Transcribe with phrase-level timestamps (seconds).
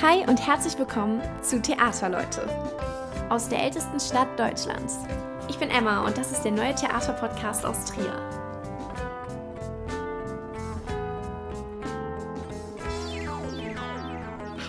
[0.00, 2.48] Hi und herzlich willkommen zu Theaterleute
[3.30, 5.00] aus der ältesten Stadt Deutschlands.
[5.48, 8.37] Ich bin Emma und das ist der neue Theaterpodcast aus Trier.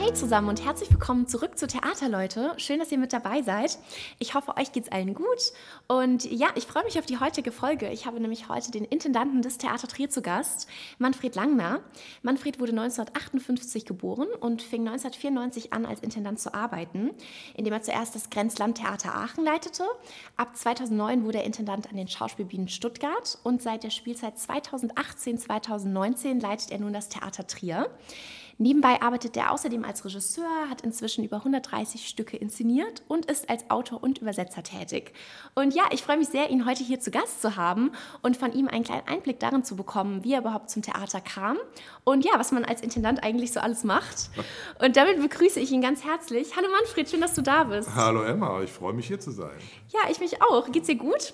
[0.10, 2.54] Hey zusammen und herzlich willkommen zurück zu Theaterleute.
[2.58, 3.78] Schön, dass ihr mit dabei seid.
[4.18, 5.54] Ich hoffe, euch geht's allen gut.
[5.88, 7.92] Und ja, ich freue mich auf die heutige Folge.
[7.92, 10.68] Ich habe nämlich heute den Intendanten des Theater Trier zu Gast,
[10.98, 11.82] Manfred Langner.
[12.24, 17.12] Manfred wurde 1958 geboren und fing 1994 an, als Intendant zu arbeiten,
[17.54, 19.84] indem er zuerst das Grenzlandtheater Aachen leitete.
[20.38, 26.72] Ab 2009 wurde er Intendant an den Schauspielbühnen Stuttgart und seit der Spielzeit 2018-2019 leitet
[26.72, 27.92] er nun das Theater Trier.
[28.62, 33.70] Nebenbei arbeitet er außerdem als Regisseur, hat inzwischen über 130 Stücke inszeniert und ist als
[33.70, 35.14] Autor und Übersetzer tätig.
[35.56, 38.52] Und ja, ich freue mich sehr, ihn heute hier zu Gast zu haben und von
[38.52, 41.56] ihm einen kleinen Einblick darin zu bekommen, wie er überhaupt zum Theater kam
[42.04, 44.30] und ja, was man als Intendant eigentlich so alles macht.
[44.80, 46.56] Und damit begrüße ich ihn ganz herzlich.
[46.58, 47.90] Hallo Manfred, schön, dass du da bist.
[47.96, 49.58] Hallo Emma, ich freue mich hier zu sein.
[49.90, 50.70] Ja, ich mich auch.
[50.72, 51.34] Geht's dir gut?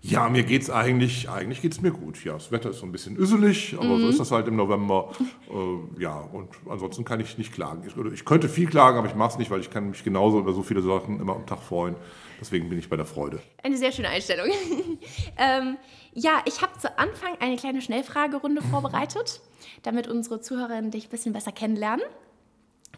[0.00, 2.24] Ja, mir geht's eigentlich, eigentlich geht's mir gut.
[2.24, 4.02] Ja, das Wetter ist so ein bisschen üsselig, aber mhm.
[4.02, 5.12] so ist das halt im November.
[5.48, 7.82] Äh, ja, und ansonsten kann ich nicht klagen.
[7.86, 10.38] Ich, ich könnte viel klagen, aber ich mache es nicht, weil ich kann mich genauso
[10.40, 11.96] über so viele Sachen immer am Tag freuen.
[12.38, 13.40] Deswegen bin ich bei der Freude.
[13.62, 14.48] Eine sehr schöne Einstellung.
[15.38, 15.78] ähm,
[16.12, 19.40] ja, ich habe zu Anfang eine kleine Schnellfragerunde vorbereitet,
[19.84, 22.04] damit unsere Zuhörerinnen dich ein bisschen besser kennenlernen.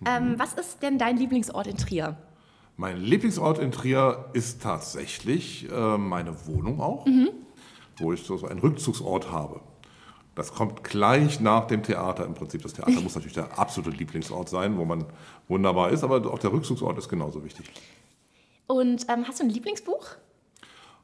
[0.05, 2.17] Ähm, was ist denn dein Lieblingsort in Trier?
[2.81, 7.28] Mein Lieblingsort in Trier ist tatsächlich äh, meine Wohnung auch, mhm.
[7.98, 9.61] wo ich so einen Rückzugsort habe.
[10.34, 12.62] Das kommt gleich nach dem Theater im Prinzip.
[12.62, 15.05] Das Theater muss natürlich der absolute Lieblingsort sein, wo man
[15.47, 17.70] wunderbar ist, aber auch der Rückzugsort ist genauso wichtig.
[18.67, 20.12] Und ähm, hast du ein Lieblingsbuch?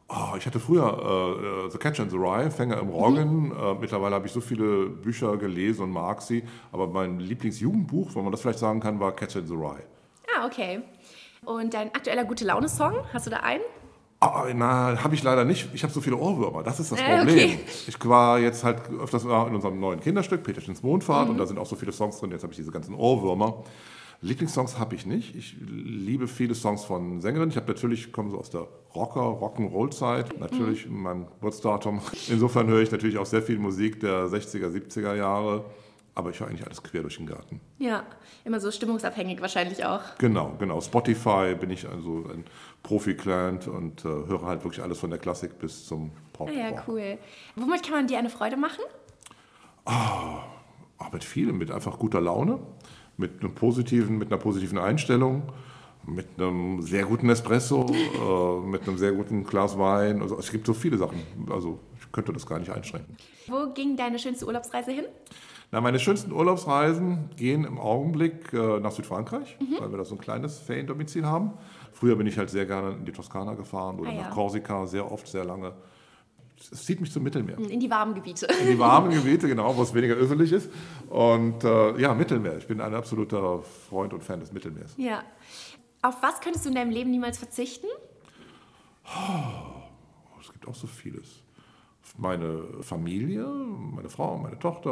[0.09, 3.49] Oh, ich hatte früher äh, The Catcher in the Rye, Fänger im Roggen.
[3.49, 3.53] Mhm.
[3.53, 6.43] Äh, mittlerweile habe ich so viele Bücher gelesen und mag sie.
[6.73, 9.83] Aber mein Lieblingsjugendbuch, wenn man das vielleicht sagen kann, war Catcher in the Rye.
[10.35, 10.81] Ah, okay.
[11.47, 13.63] Und dein aktueller Gute-Laune-Song, hast du da einen?
[14.21, 15.69] Oh, na, habe ich leider nicht.
[15.75, 16.65] Ich habe so viele Ohrwürmer.
[16.65, 17.51] Das ist das äh, Problem.
[17.51, 17.59] Okay.
[17.87, 21.33] Ich war jetzt halt öfters in unserem neuen Kinderstück, Peterchens Mondfahrt, mhm.
[21.33, 22.33] und da sind auch so viele Songs drin.
[22.33, 23.63] Jetzt habe ich diese ganzen Ohrwürmer.
[24.23, 25.37] Lieblingssongs habe ich nicht.
[25.37, 27.51] Ich liebe viele Songs von Sängerinnen.
[27.51, 31.03] Ich habe natürlich, komme so aus der Rocker, Rock'n'Roll-Zeit, natürlich mhm.
[31.03, 32.01] mein Geburtsdatum.
[32.29, 35.65] Insofern höre ich natürlich auch sehr viel Musik der 60er, 70er Jahre.
[36.17, 37.61] Aber ich höre eigentlich alles quer durch den Garten.
[37.79, 38.03] Ja,
[38.47, 40.01] immer so stimmungsabhängig wahrscheinlich auch.
[40.17, 40.81] Genau, genau.
[40.81, 42.47] Spotify bin ich also ein
[42.83, 46.49] Profi-Client und äh, höre halt wirklich alles von der Klassik bis zum Pop.
[46.49, 47.19] Ah, ja, cool.
[47.55, 48.83] Womit kann man dir eine Freude machen?
[49.85, 50.39] Ah,
[50.99, 52.61] oh, mit vielem, mit einfach guter Laune,
[53.19, 55.43] mit einem positiven, mit einer positiven Einstellung,
[56.07, 60.23] mit einem sehr guten Espresso, äh, mit einem sehr guten Glas Wein.
[60.23, 61.23] Also es gibt so viele Sachen.
[61.51, 63.19] Also ich könnte das gar nicht einschränken.
[63.49, 65.05] Wo ging deine schönste Urlaubsreise hin?
[65.73, 69.77] Na, meine schönsten Urlaubsreisen gehen im Augenblick äh, nach Südfrankreich, mhm.
[69.81, 71.55] weil wir da so ein kleines Feriendomizil haben.
[71.93, 74.23] Früher bin ich halt sehr gerne in die Toskana gefahren oder ah, ja.
[74.23, 75.75] nach Korsika, sehr oft, sehr lange.
[76.59, 77.59] Es zieht mich zum Mittelmeer.
[77.59, 78.47] In die warmen Gebiete.
[78.61, 80.71] In die warmen Gebiete, genau, wo es weniger öffentlich ist.
[81.11, 82.59] Und äh, ja, Mittelmeer.
[82.59, 84.95] Ich bin ein absoluter Freund und Fan des Mittelmeers.
[84.97, 85.23] Ja.
[86.01, 87.89] Auf was könntest du in deinem Leben niemals verzichten?
[89.05, 91.46] Oh, es gibt auch so vieles
[92.19, 94.91] meine Familie, meine Frau, meine Tochter.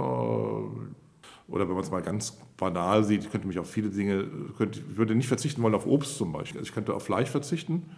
[1.48, 4.26] Oder wenn man es mal ganz banal sieht, ich könnte mich auf viele Dinge,
[4.56, 6.58] könnte, ich würde nicht verzichten wollen auf Obst zum Beispiel.
[6.58, 7.90] Also ich könnte auf Fleisch verzichten,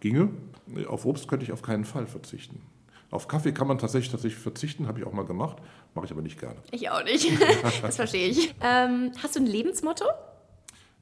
[0.00, 0.30] ginge.
[0.88, 2.60] Auf Obst könnte ich auf keinen Fall verzichten.
[3.10, 5.58] Auf Kaffee kann man tatsächlich, tatsächlich verzichten, habe ich auch mal gemacht,
[5.94, 6.56] mache ich aber nicht gerne.
[6.72, 7.30] Ich auch nicht,
[7.82, 8.54] das verstehe ich.
[8.60, 10.04] Ähm, hast du ein Lebensmotto?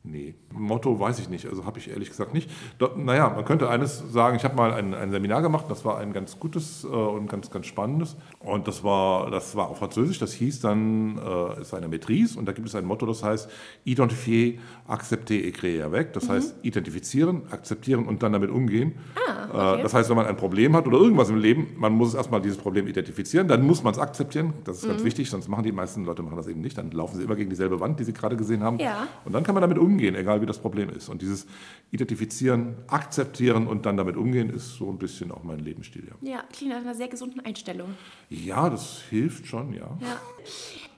[0.07, 2.51] Nee, Motto weiß ich nicht, also habe ich ehrlich gesagt nicht.
[2.77, 5.97] Do, naja, man könnte eines sagen, ich habe mal ein, ein, Seminar gemacht, das war
[5.97, 8.15] ein ganz gutes äh, und ganz, ganz spannendes.
[8.41, 12.45] Und das war, das war auf Französisch, das hieß dann, äh, ist eine Maîtrise und
[12.45, 13.51] da gibt es ein Motto, das heißt
[13.85, 16.13] identifier, accepter et créer avec.
[16.13, 16.33] Das mhm.
[16.33, 18.97] heißt identifizieren, akzeptieren und dann damit umgehen.
[19.17, 19.81] Ah, okay.
[19.81, 22.43] äh, das heißt, wenn man ein Problem hat oder irgendwas im Leben, man muss erstmal
[22.43, 24.53] dieses Problem identifizieren, dann muss man es akzeptieren.
[24.65, 24.89] Das ist mhm.
[24.91, 26.77] ganz wichtig, sonst machen die meisten Leute machen das eben nicht.
[26.77, 28.79] Dann laufen sie immer gegen dieselbe Wand, die sie gerade gesehen haben.
[28.79, 29.09] Ja.
[29.25, 31.09] Und dann kann man damit umgehen umgehen, egal wie das Problem ist.
[31.09, 31.47] Und dieses
[31.91, 36.05] Identifizieren, Akzeptieren und dann damit umgehen, ist so ein bisschen auch mein Lebensstil.
[36.23, 37.95] Ja, ja klingt nach einer sehr gesunden Einstellung.
[38.29, 39.97] Ja, das hilft schon, ja.
[40.01, 40.21] ja.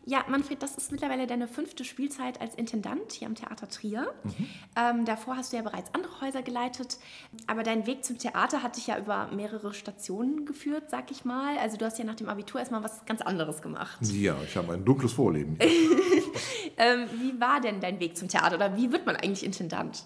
[0.08, 4.14] Ja, Manfred, das ist mittlerweile deine fünfte Spielzeit als Intendant hier am Theater Trier.
[4.22, 4.48] Mhm.
[4.76, 6.98] Ähm, davor hast du ja bereits andere Häuser geleitet,
[7.48, 11.58] aber dein Weg zum Theater hat dich ja über mehrere Stationen geführt, sag ich mal.
[11.58, 13.98] Also du hast ja nach dem Abitur erstmal was ganz anderes gemacht.
[14.02, 15.58] Ja, ich habe ein dunkles Vorleben.
[16.76, 20.04] ähm, wie war denn dein Weg zum Theater oder wie wird man eigentlich Intendant?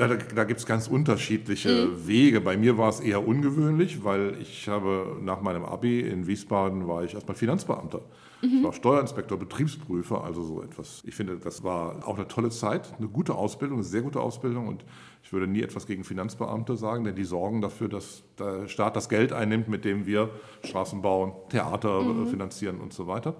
[0.00, 2.08] Ja, da, da gibt es ganz unterschiedliche mhm.
[2.08, 2.40] Wege.
[2.40, 7.04] Bei mir war es eher ungewöhnlich, weil ich habe nach meinem Abi in Wiesbaden war
[7.04, 8.00] ich erstmal Finanzbeamter.
[8.40, 8.48] Mhm.
[8.56, 11.02] Ich war Steuerinspektor, Betriebsprüfer, also so etwas.
[11.04, 14.68] Ich finde, das war auch eine tolle Zeit, eine gute Ausbildung, eine sehr gute Ausbildung
[14.68, 14.86] und
[15.22, 19.10] ich würde nie etwas gegen Finanzbeamte sagen, denn die sorgen dafür, dass der Staat das
[19.10, 20.30] Geld einnimmt, mit dem wir
[20.64, 22.26] Straßen bauen, Theater mhm.
[22.26, 23.36] finanzieren und so weiter.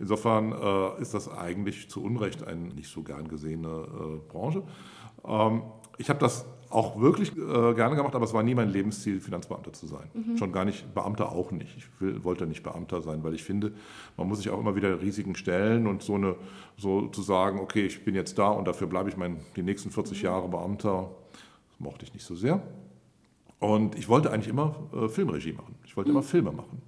[0.00, 4.64] Insofern äh, ist das eigentlich zu Unrecht eine nicht so gern gesehene äh, Branche.
[5.26, 5.62] Ähm,
[5.98, 9.72] ich habe das auch wirklich äh, gerne gemacht, aber es war nie mein Lebensziel, Finanzbeamter
[9.72, 10.08] zu sein.
[10.12, 10.36] Mhm.
[10.36, 11.76] Schon gar nicht, Beamter auch nicht.
[11.76, 13.72] Ich will, wollte nicht Beamter sein, weil ich finde,
[14.16, 16.34] man muss sich auch immer wieder Risiken stellen und so, eine,
[16.76, 19.90] so zu sagen, okay, ich bin jetzt da und dafür bleibe ich mein, die nächsten
[19.90, 20.24] 40 mhm.
[20.24, 21.10] Jahre Beamter,
[21.70, 22.60] das mochte ich nicht so sehr.
[23.60, 25.76] Und ich wollte eigentlich immer äh, Filmregie machen.
[25.86, 26.16] Ich wollte mhm.
[26.16, 26.82] immer Filme machen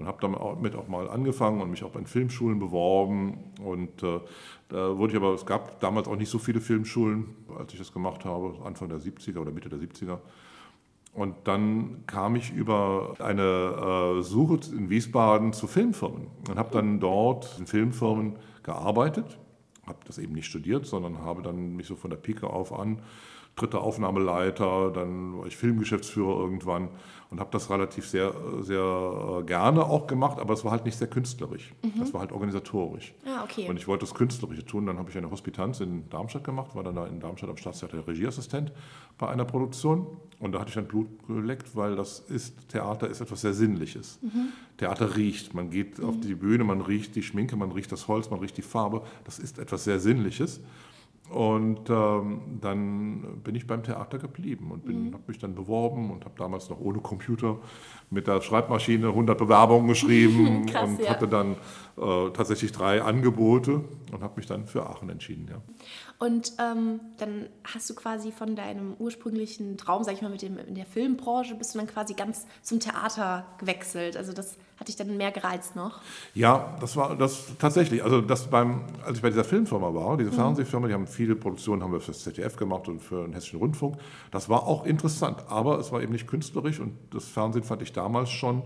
[0.00, 3.52] und habe damit auch mal angefangen und mich auch bei Filmschulen beworben.
[3.62, 4.20] Und äh,
[4.68, 7.92] da wurde ich aber, es gab damals auch nicht so viele Filmschulen, als ich das
[7.92, 10.18] gemacht habe, Anfang der 70er oder Mitte der 70er.
[11.12, 17.00] Und dann kam ich über eine äh, Suche in Wiesbaden zu Filmfirmen und habe dann
[17.00, 19.38] dort in Filmfirmen gearbeitet,
[19.86, 23.02] habe das eben nicht studiert, sondern habe dann mich so von der Pike auf an
[23.60, 26.88] dritter Aufnahmeleiter, dann war ich Filmgeschäftsführer irgendwann
[27.30, 30.98] und habe das relativ sehr, sehr äh, gerne auch gemacht, aber es war halt nicht
[30.98, 31.72] sehr künstlerisch.
[31.82, 32.00] Mhm.
[32.00, 33.14] Das war halt organisatorisch.
[33.24, 33.68] Ah, okay.
[33.68, 34.86] Und ich wollte das Künstlerische tun.
[34.86, 38.06] Dann habe ich eine Hospitanz in Darmstadt gemacht, war dann da in Darmstadt am Staatstheater
[38.06, 38.72] Regieassistent
[39.16, 40.06] bei einer Produktion.
[40.40, 44.18] Und da hatte ich dann Blut geleckt, weil das ist, Theater ist etwas sehr Sinnliches.
[44.22, 44.48] Mhm.
[44.78, 45.54] Theater riecht.
[45.54, 46.06] Man geht mhm.
[46.06, 49.02] auf die Bühne, man riecht die Schminke, man riecht das Holz, man riecht die Farbe.
[49.24, 50.60] Das ist etwas sehr Sinnliches.
[51.30, 55.12] Und ähm, dann bin ich beim Theater geblieben und mhm.
[55.12, 57.58] habe mich dann beworben und habe damals noch ohne Computer
[58.10, 61.10] mit der Schreibmaschine 100 Bewerbungen geschrieben Krass, und ja.
[61.10, 61.52] hatte dann
[61.96, 65.46] äh, tatsächlich drei Angebote und habe mich dann für Aachen entschieden.
[65.48, 65.62] Ja.
[66.20, 70.58] Und ähm, dann hast du quasi von deinem ursprünglichen Traum, sag ich mal, mit dem,
[70.58, 74.18] in der Filmbranche, bist du dann quasi ganz zum Theater gewechselt.
[74.18, 76.00] Also das hat dich dann mehr gereizt noch?
[76.34, 78.04] Ja, das war das tatsächlich.
[78.04, 80.34] Also das beim, als ich bei dieser Filmfirma war, diese mhm.
[80.34, 83.58] Fernsehfirma, die haben viele Produktionen haben wir für das ZDF gemacht und für den Hessischen
[83.58, 83.96] Rundfunk.
[84.30, 87.94] Das war auch interessant, aber es war eben nicht künstlerisch und das Fernsehen fand ich
[87.94, 88.62] damals schon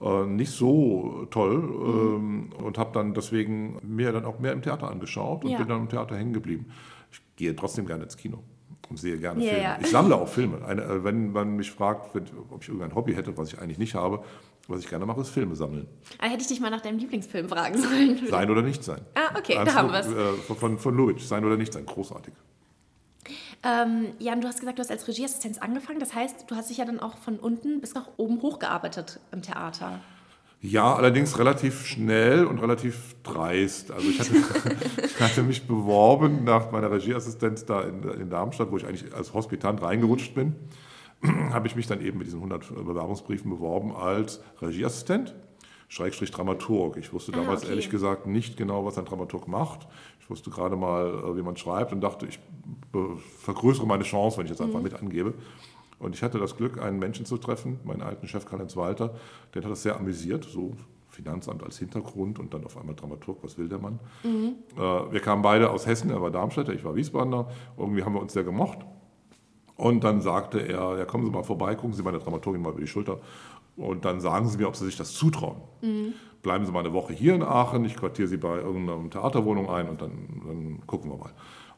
[0.00, 2.52] äh, nicht so toll mhm.
[2.56, 5.58] ähm, und habe dann deswegen mir dann auch mehr im Theater angeschaut und ja.
[5.58, 6.66] bin dann im Theater hängen geblieben.
[7.10, 8.42] Ich gehe trotzdem gerne ins Kino
[8.88, 9.64] und sehe gerne yeah, Filme.
[9.64, 9.78] Ja.
[9.80, 10.64] Ich sammle auch Filme.
[10.64, 12.14] Eine, äh, wenn man mich fragt,
[12.50, 14.22] ob ich irgendein Hobby hätte, was ich eigentlich nicht habe,
[14.68, 15.86] was ich gerne mache, ist Filme sammeln.
[16.18, 18.20] Ah, hätte ich dich mal nach deinem Lieblingsfilm fragen sollen.
[18.28, 19.00] Sein oder nicht sein.
[19.14, 20.06] Ah, okay, Eins da haben wir es.
[20.08, 22.34] Äh, von, von Lubitsch, Sein oder nicht sein, großartig.
[23.62, 26.00] Ähm, Jan, du hast gesagt, du hast als Regieassistenz angefangen.
[26.00, 29.42] Das heißt, du hast dich ja dann auch von unten bis nach oben hochgearbeitet im
[29.42, 30.00] Theater.
[30.60, 33.92] Ja, allerdings relativ schnell und relativ dreist.
[33.92, 34.32] Also ich hatte,
[35.04, 39.34] ich hatte mich beworben nach meiner Regieassistenz da in, in Darmstadt, wo ich eigentlich als
[39.34, 40.56] Hospitant reingerutscht bin
[41.50, 45.34] habe ich mich dann eben mit diesen 100 Bewerbungsbriefen beworben als Regieassistent,
[45.88, 46.96] Schrägstrich Dramaturg.
[46.98, 47.70] Ich wusste ah, damals okay.
[47.70, 49.88] ehrlich gesagt nicht genau, was ein Dramaturg macht.
[50.20, 52.38] Ich wusste gerade mal, äh, wie man schreibt und dachte, ich
[53.40, 54.84] vergrößere meine Chance, wenn ich jetzt einfach mhm.
[54.84, 55.34] mit angebe.
[55.98, 59.14] Und ich hatte das Glück, einen Menschen zu treffen, meinen alten Chef Karl-Heinz Walter,
[59.54, 60.76] der hat das sehr amüsiert, so
[61.10, 63.98] Finanzamt als Hintergrund und dann auf einmal Dramaturg, was will der Mann?
[64.22, 64.54] Mhm.
[64.76, 64.80] Äh,
[65.12, 67.48] wir kamen beide aus Hessen, er war Darmstädter, ich war Wiesbadener.
[67.76, 68.78] Irgendwie haben wir uns sehr gemocht.
[69.78, 72.80] Und dann sagte er, ja, kommen Sie mal vorbei, gucken Sie meine Dramaturgin mal über
[72.80, 73.20] die Schulter
[73.76, 75.58] und dann sagen Sie mir, ob Sie sich das zutrauen.
[75.82, 76.14] Mhm.
[76.42, 79.88] Bleiben Sie mal eine Woche hier in Aachen, ich quartiere Sie bei irgendeiner Theaterwohnung ein
[79.88, 81.30] und dann, dann gucken wir mal.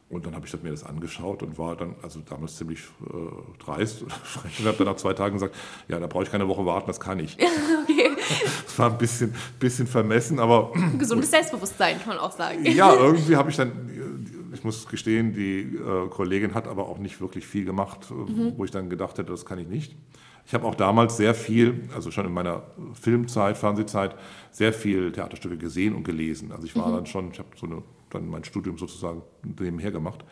[0.08, 4.02] Und dann habe ich mir das angeschaut und war dann also damals ziemlich äh, dreist
[4.02, 5.54] und frech und habe dann nach zwei Tagen gesagt,
[5.86, 7.36] ja, da brauche ich keine Woche warten, das kann ich.
[7.82, 8.10] okay.
[8.64, 10.72] Das war ein bisschen, bisschen vermessen, aber...
[10.98, 12.64] Gesundes Selbstbewusstsein, kann man auch sagen.
[12.64, 13.72] Ja, irgendwie habe ich dann
[14.52, 18.54] ich muss gestehen, die äh, Kollegin hat aber auch nicht wirklich viel gemacht, äh, mhm.
[18.56, 19.96] wo ich dann gedacht hätte, das kann ich nicht.
[20.46, 22.62] Ich habe auch damals sehr viel, also schon in meiner
[22.94, 24.16] Filmzeit, Fernsehzeit,
[24.50, 26.50] sehr viel Theaterstücke gesehen und gelesen.
[26.50, 26.94] Also ich war mhm.
[26.94, 30.24] dann schon, ich habe so eine, dann mein Studium sozusagen nebenher gemacht.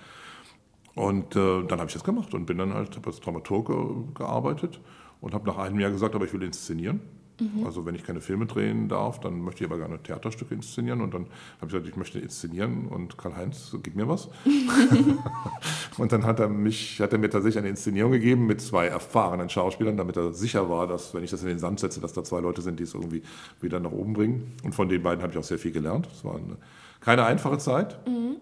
[0.95, 4.81] Und äh, dann habe ich das gemacht und bin dann halt, als Dramaturg gearbeitet
[5.21, 7.01] und habe nach einem Jahr gesagt, aber ich will inszenieren.
[7.41, 7.65] Mhm.
[7.65, 11.01] Also wenn ich keine Filme drehen darf, dann möchte ich aber gerne Theaterstücke inszenieren.
[11.01, 11.27] Und dann
[11.61, 14.29] habe ich gesagt, ich möchte inszenieren und Karl-Heinz, gib mir was.
[15.99, 19.49] und dann hat er, mich, hat er mir tatsächlich eine Inszenierung gegeben mit zwei erfahrenen
[19.49, 22.25] Schauspielern, damit er sicher war, dass wenn ich das in den Sand setze, dass da
[22.25, 23.23] zwei Leute sind, die es irgendwie
[23.61, 24.55] wieder nach oben bringen.
[24.65, 26.09] Und von den beiden habe ich auch sehr viel gelernt.
[26.13, 26.57] Es war eine,
[27.01, 28.07] keine einfache Zeit.
[28.07, 28.37] Mhm.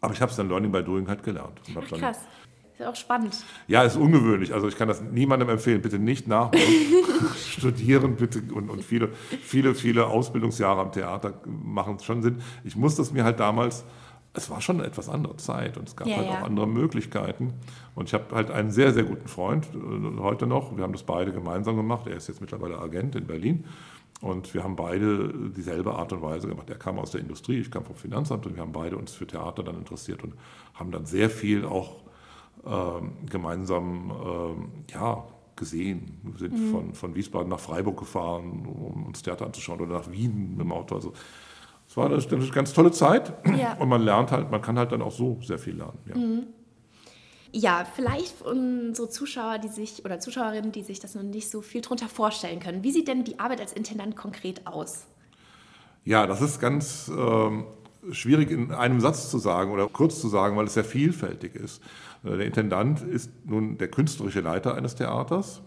[0.00, 1.60] Aber ich habe es dann Learning by Doing halt gelernt.
[1.74, 2.18] Ach, krass.
[2.74, 3.36] Ist ja auch spannend.
[3.68, 4.52] Ja, ist ungewöhnlich.
[4.52, 5.80] Also ich kann das niemandem empfehlen.
[5.80, 6.64] Bitte nicht nachmachen.
[7.36, 9.10] Studieren bitte und, und viele,
[9.42, 12.42] viele, viele Ausbildungsjahre am Theater machen schon Sinn.
[12.64, 13.84] Ich musste es mir halt damals
[14.36, 16.40] es war schon eine etwas andere Zeit und es gab Ja, halt ja.
[16.40, 17.54] auch andere Möglichkeiten.
[17.94, 20.76] Und ich habe halt einen sehr, sehr guten Freund äh, heute noch.
[20.76, 22.08] Wir haben das beide gemeinsam gemacht.
[22.08, 23.64] Er ist jetzt mittlerweile Agent in Berlin.
[24.20, 26.68] Und wir haben beide dieselbe Art und Weise gemacht.
[26.68, 29.26] Er kam aus der Industrie, ich kam vom Finanzamt und wir haben beide uns für
[29.26, 30.34] Theater dann interessiert und
[30.74, 32.03] haben dann sehr viel auch
[32.66, 35.24] ähm, gemeinsam ähm, ja,
[35.56, 36.18] gesehen.
[36.22, 36.70] Wir sind Mhm.
[36.70, 40.72] von, von Wiesbaden nach Freiburg gefahren, um uns Theater anzuschauen oder nach Wien mit dem
[40.72, 40.94] Auto.
[40.96, 41.12] Also
[41.88, 43.74] es war eine, eine ganz tolle Zeit Ja.
[43.74, 45.98] und man lernt halt, man kann halt dann auch so sehr viel lernen.
[46.06, 46.14] Ja.
[47.56, 51.60] Ja, vielleicht für unsere Zuschauer, die sich oder Zuschauerinnen, die sich das noch nicht so
[51.62, 52.82] viel drunter vorstellen können.
[52.82, 55.06] Wie sieht denn die Arbeit als Intendant konkret aus?
[56.04, 57.66] Ja, das ist ganz ähm,
[58.10, 61.80] schwierig in einem Satz zu sagen oder kurz zu sagen, weil es sehr vielfältig ist.
[62.24, 65.62] Äh, Der Intendant ist nun der künstlerische Leiter eines Theaters.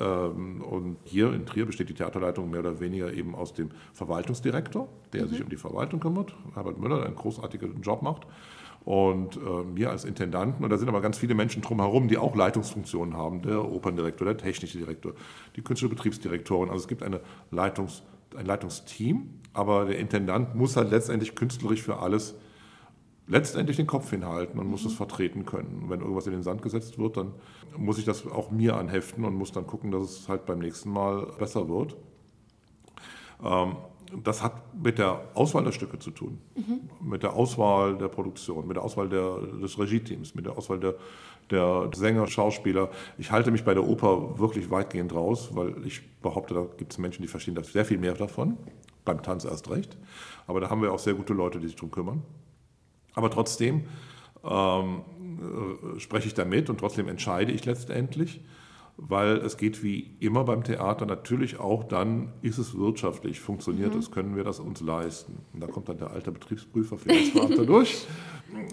[0.00, 4.88] Ähm, Und hier in Trier besteht die Theaterleitung mehr oder weniger eben aus dem Verwaltungsdirektor,
[5.12, 8.26] der sich um die Verwaltung kümmert, Herbert Müller, der einen großartigen Job macht.
[8.84, 12.34] Und äh, mir als Intendanten, und da sind aber ganz viele Menschen drumherum, die auch
[12.34, 15.12] Leitungsfunktionen haben, der Operndirektor, der technische Direktor,
[15.56, 16.70] die künstlerische Betriebsdirektorin.
[16.70, 18.02] Also es gibt eine Leitungs,
[18.34, 22.34] ein Leitungsteam, aber der Intendant muss halt letztendlich künstlerisch für alles
[23.28, 25.84] letztendlich den Kopf hinhalten und muss es vertreten können.
[25.88, 27.32] Wenn irgendwas in den Sand gesetzt wird, dann
[27.76, 30.90] muss ich das auch mir anheften und muss dann gucken, dass es halt beim nächsten
[30.90, 31.96] Mal besser wird.
[33.44, 33.76] Ähm,
[34.24, 36.38] das hat mit der Auswahl der Stücke zu tun,
[37.02, 40.94] mit der Auswahl der Produktion, mit der Auswahl der, des Regie-Teams, mit der Auswahl der,
[41.50, 42.88] der Sänger, Schauspieler.
[43.18, 46.98] Ich halte mich bei der Oper wirklich weitgehend raus, weil ich behaupte, da gibt es
[46.98, 48.56] Menschen, die verstehen da sehr viel mehr davon.
[49.04, 49.98] Beim Tanz erst recht.
[50.46, 52.22] Aber da haben wir auch sehr gute Leute, die sich darum kümmern.
[53.18, 53.82] Aber trotzdem
[54.44, 55.00] ähm,
[55.40, 58.40] äh, spreche ich da mit und trotzdem entscheide ich letztendlich,
[58.96, 64.12] weil es geht wie immer beim Theater natürlich auch dann, ist es wirtschaftlich, funktioniert es,
[64.12, 65.40] können wir das uns leisten.
[65.52, 68.06] Und da kommt dann der alte Betriebsprüfer, Finanzbeamter durch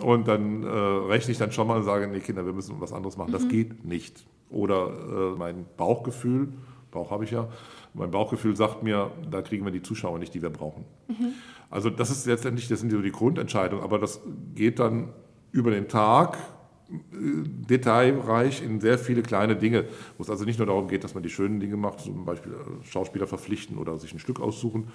[0.03, 2.93] und dann äh, rechne ich dann schon mal und sage, nee Kinder, wir müssen was
[2.93, 4.27] anderes machen, das geht nicht.
[4.51, 6.53] Oder äh, mein Bauchgefühl,
[6.91, 7.49] Bauch habe ich ja,
[7.95, 10.85] mein Bauchgefühl sagt mir, da kriegen wir die Zuschauer nicht, die wir brauchen.
[11.69, 14.21] Also das ist letztendlich, das sind so die Grundentscheidungen, aber das
[14.53, 15.13] geht dann
[15.51, 16.37] über den Tag
[16.91, 16.95] äh,
[17.45, 19.85] detailreich in sehr viele kleine Dinge,
[20.17, 22.53] wo es also nicht nur darum geht, dass man die schönen Dinge macht, zum Beispiel
[22.53, 24.91] äh, Schauspieler verpflichten oder sich ein Stück aussuchen,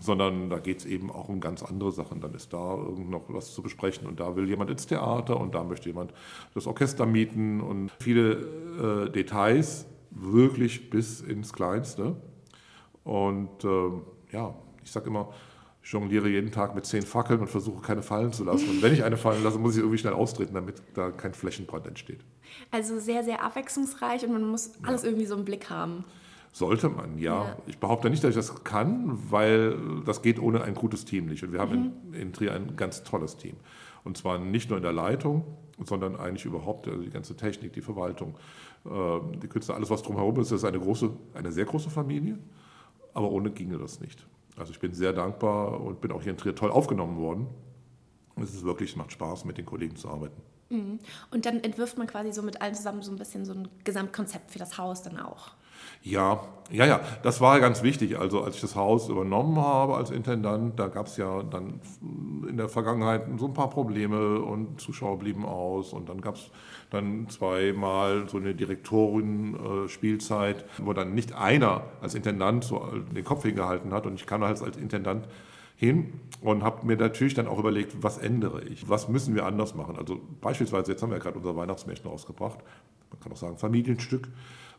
[0.00, 2.20] sondern da geht es eben auch um ganz andere Sachen.
[2.20, 5.54] Dann ist da irgend noch was zu besprechen und da will jemand ins Theater und
[5.54, 6.14] da möchte jemand
[6.54, 12.16] das Orchester mieten und viele äh, Details, wirklich bis ins Kleinste.
[13.04, 15.28] Und ähm, ja, ich sage immer,
[15.88, 18.68] jongliere jeden Tag mit zehn Fackeln und versuche keine fallen zu lassen.
[18.68, 21.86] Und wenn ich eine fallen lasse, muss ich irgendwie schnell austreten, damit da kein Flächenbrand
[21.86, 22.20] entsteht.
[22.70, 26.04] Also sehr, sehr abwechslungsreich und man muss alles irgendwie so im Blick haben.
[26.52, 27.44] Sollte man, ja.
[27.44, 27.56] Ja.
[27.66, 31.42] Ich behaupte nicht, dass ich das kann, weil das geht ohne ein gutes Team nicht.
[31.42, 33.54] Und wir haben in, in Trier ein ganz tolles Team.
[34.04, 35.44] Und zwar nicht nur in der Leitung,
[35.84, 38.36] sondern eigentlich überhaupt also die ganze Technik, die Verwaltung,
[38.84, 38.90] äh,
[39.42, 40.50] die Künstler, alles was drumherum ist.
[40.50, 42.38] Das ist eine, große, eine sehr große Familie,
[43.14, 44.26] aber ohne ginge das nicht.
[44.58, 47.46] Also ich bin sehr dankbar und bin auch hier in Trier toll aufgenommen worden.
[48.40, 50.40] Es ist wirklich, es macht Spaß, mit den Kollegen zu arbeiten.
[51.30, 54.50] Und dann entwirft man quasi so mit allen zusammen so ein bisschen so ein Gesamtkonzept
[54.50, 55.52] für das Haus dann auch.
[56.02, 56.40] Ja,
[56.70, 58.18] ja, ja, das war ganz wichtig.
[58.18, 61.80] Also als ich das Haus übernommen habe als Intendant, da gab es ja dann
[62.46, 66.50] in der Vergangenheit so ein paar Probleme und Zuschauer blieben aus und dann gab es
[66.90, 73.94] dann zweimal so eine Direktorin-Spielzeit, wo dann nicht einer als Intendant so den Kopf hingehalten
[73.94, 75.26] hat und ich kam halt als Intendant
[75.74, 79.74] hin und habe mir natürlich dann auch überlegt, was ändere ich, was müssen wir anders
[79.74, 79.96] machen.
[79.96, 82.58] Also beispielsweise, jetzt haben wir ja gerade unser Weihnachtsmärchen rausgebracht,
[83.10, 84.28] man kann auch sagen Familienstück,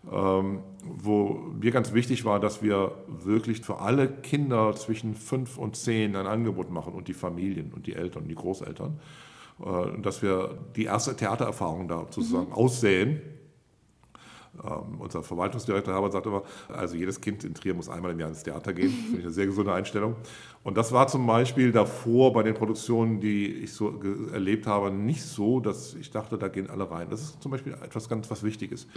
[0.03, 6.15] wo mir ganz wichtig war, dass wir wirklich für alle Kinder zwischen fünf und zehn
[6.15, 8.99] ein Angebot machen und die Familien und die Eltern und die Großeltern,
[9.61, 13.21] äh, dass wir die erste Theatererfahrung da sozusagen aussäen.
[14.63, 18.29] Ähm, unser Verwaltungsdirektor Herbert sagt immer, also jedes Kind in Trier muss einmal im Jahr
[18.29, 18.89] ins Theater gehen.
[19.05, 20.15] Finde ich eine sehr gesunde Einstellung.
[20.63, 24.01] Und das war zum Beispiel davor bei den Produktionen, die ich so
[24.33, 27.07] erlebt habe, nicht so, dass ich dachte, da gehen alle rein.
[27.09, 28.87] Das ist zum Beispiel etwas ganz was Wichtiges.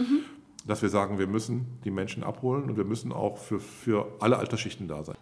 [0.65, 4.37] Dass wir sagen, wir müssen die Menschen abholen und wir müssen auch für, für alle
[4.37, 5.17] Altersschichten da sein.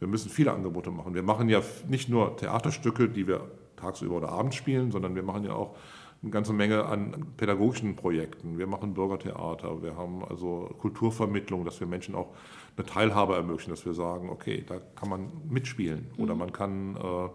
[0.00, 1.14] Wir müssen viele Angebote machen.
[1.14, 5.44] Wir machen ja nicht nur Theaterstücke, die wir tagsüber oder abends spielen, sondern wir machen
[5.44, 5.76] ja auch
[6.22, 8.58] eine ganze Menge an pädagogischen Projekten.
[8.58, 12.32] Wir machen Bürgertheater, wir haben also Kulturvermittlung, dass wir Menschen auch
[12.76, 17.28] eine Teilhabe ermöglichen, dass wir sagen, okay, da kann man mitspielen oder man kann äh,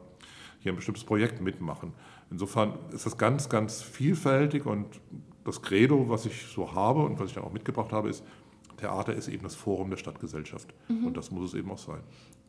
[0.59, 1.93] hier ein bestimmtes Projekt mitmachen.
[2.31, 4.87] Insofern ist das ganz, ganz vielfältig und
[5.47, 8.23] das Credo, was ich so habe und was ich dann auch mitgebracht habe, ist,
[8.77, 12.01] Theater ist eben das Forum der Stadtgesellschaft und das muss es eben auch sein.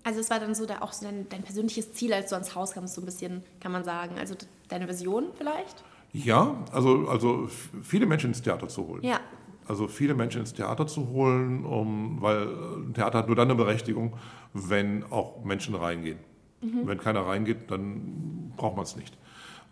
[0.04, 2.54] Also es war dann so da auch so dein, dein, persönliches Ziel, als du ans
[2.54, 4.16] Haus kamst, so ein bisschen, kann man sagen.
[4.18, 4.34] Also
[4.68, 5.84] deine Vision vielleicht?
[6.12, 7.48] Ja, also, also
[7.82, 9.02] viele Menschen ins Theater zu holen.
[9.02, 9.20] Ja.
[9.66, 13.56] Also viele Menschen ins Theater zu holen, um, weil ein Theater hat nur dann eine
[13.56, 14.14] Berechtigung,
[14.54, 16.18] wenn auch Menschen reingehen.
[16.62, 16.86] Mhm.
[16.86, 19.16] Wenn keiner reingeht, dann braucht man es nicht.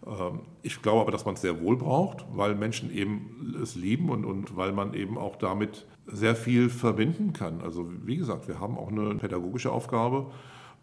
[0.04, 4.10] Ähm, ich glaube aber, dass man es sehr wohl braucht, weil Menschen eben es lieben
[4.10, 7.60] und, und weil man eben auch damit sehr viel verbinden kann.
[7.60, 10.30] Also wie gesagt, wir haben auch eine pädagogische Aufgabe.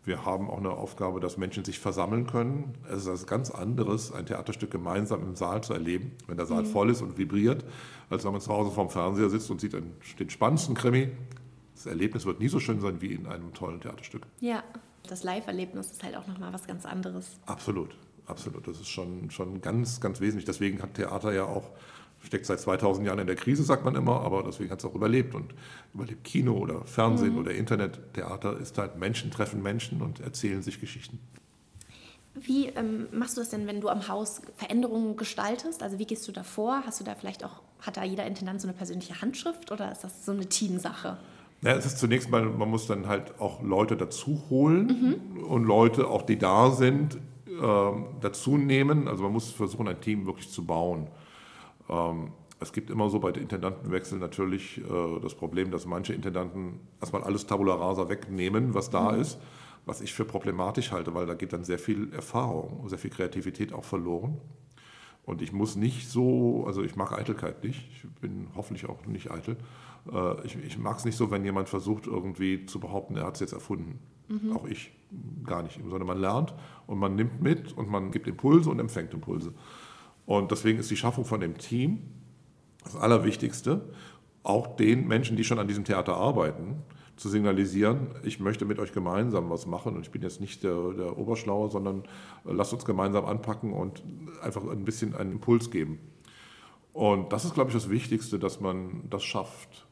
[0.05, 2.73] Wir haben auch eine Aufgabe, dass Menschen sich versammeln können.
[2.89, 6.63] Es ist etwas ganz anderes, ein Theaterstück gemeinsam im Saal zu erleben, wenn der Saal
[6.63, 6.67] mhm.
[6.67, 7.63] voll ist und vibriert,
[8.09, 11.09] als wenn man zu Hause vorm Fernseher sitzt und sieht den spannendsten Krimi.
[11.73, 14.23] Das Erlebnis wird nie so schön sein wie in einem tollen Theaterstück.
[14.41, 14.63] Ja,
[15.07, 17.39] das Live-Erlebnis ist halt auch nochmal was ganz anderes.
[17.45, 18.67] Absolut, absolut.
[18.67, 20.45] Das ist schon, schon ganz, ganz wesentlich.
[20.45, 21.71] Deswegen hat Theater ja auch
[22.25, 24.95] steckt seit 2000 Jahren in der Krise, sagt man immer, aber deswegen hat es auch
[24.95, 25.53] überlebt und
[25.93, 27.39] überlebt Kino oder Fernsehen mhm.
[27.39, 27.99] oder Internet.
[28.13, 31.19] Theater ist halt Menschen treffen Menschen und erzählen sich Geschichten.
[32.35, 35.83] Wie ähm, machst du das denn, wenn du am Haus Veränderungen gestaltest?
[35.83, 36.83] Also wie gehst du da vor?
[36.85, 40.03] Hast du da vielleicht auch, hat da jeder Intendant so eine persönliche Handschrift oder ist
[40.03, 41.17] das so eine Teamsache?
[41.61, 45.43] Ja, es ist zunächst mal, man muss dann halt auch Leute dazu holen mhm.
[45.43, 47.17] und Leute, auch die da sind,
[47.59, 49.07] dazu nehmen.
[49.07, 51.07] Also man muss versuchen, ein Team wirklich zu bauen.
[51.89, 52.31] Ähm,
[52.63, 57.23] es gibt immer so bei den Intendantenwechseln natürlich äh, das Problem, dass manche Intendanten erstmal
[57.23, 59.21] alles Tabula Rasa wegnehmen, was da mhm.
[59.21, 59.37] ist,
[59.85, 63.73] was ich für problematisch halte, weil da geht dann sehr viel Erfahrung, sehr viel Kreativität
[63.73, 64.39] auch verloren.
[65.25, 69.31] Und ich muss nicht so, also ich mag Eitelkeit nicht, ich bin hoffentlich auch nicht
[69.31, 69.57] eitel.
[70.11, 73.35] Äh, ich, ich mag es nicht so, wenn jemand versucht, irgendwie zu behaupten, er hat
[73.35, 73.99] es jetzt erfunden.
[74.27, 74.55] Mhm.
[74.55, 74.91] Auch ich
[75.43, 76.53] gar nicht, sondern man lernt
[76.87, 79.53] und man nimmt mit und man gibt Impulse und empfängt Impulse.
[80.25, 81.99] Und deswegen ist die Schaffung von dem Team
[82.83, 83.89] das Allerwichtigste,
[84.43, 86.83] auch den Menschen, die schon an diesem Theater arbeiten,
[87.15, 90.93] zu signalisieren, ich möchte mit euch gemeinsam was machen und ich bin jetzt nicht der,
[90.93, 92.03] der Oberschlaue, sondern
[92.45, 94.03] äh, lasst uns gemeinsam anpacken und
[94.41, 95.99] einfach ein bisschen einen Impuls geben.
[96.91, 99.87] Und das ist, glaube ich, das Wichtigste, dass man das schafft.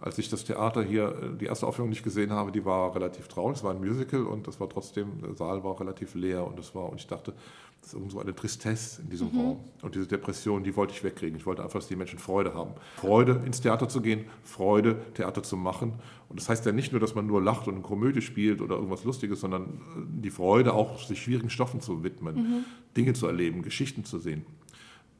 [0.00, 3.26] Als ich das Theater hier, äh, die erste Aufführung nicht gesehen habe, die war relativ
[3.28, 3.56] traurig.
[3.56, 6.74] Es war ein Musical und das war trotzdem, der Saal war relativ leer und das
[6.74, 7.34] war, und ich dachte,
[7.80, 9.38] das ist irgendwo eine Tristesse in diesem mhm.
[9.38, 9.60] Raum.
[9.82, 11.36] Und diese Depression, die wollte ich wegkriegen.
[11.36, 12.72] Ich wollte einfach, dass die Menschen Freude haben.
[12.96, 15.94] Freude, ins Theater zu gehen, Freude, Theater zu machen.
[16.28, 18.76] Und das heißt ja nicht nur, dass man nur lacht und eine Komödie spielt oder
[18.76, 22.64] irgendwas Lustiges, sondern äh, die Freude auch, sich schwierigen Stoffen zu widmen, mhm.
[22.96, 24.44] Dinge zu erleben, Geschichten zu sehen.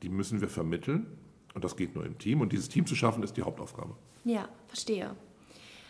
[0.02, 1.06] Die müssen wir vermitteln.
[1.58, 2.40] Und das geht nur im Team.
[2.40, 3.96] Und dieses Team zu schaffen, ist die Hauptaufgabe.
[4.24, 5.10] Ja, verstehe.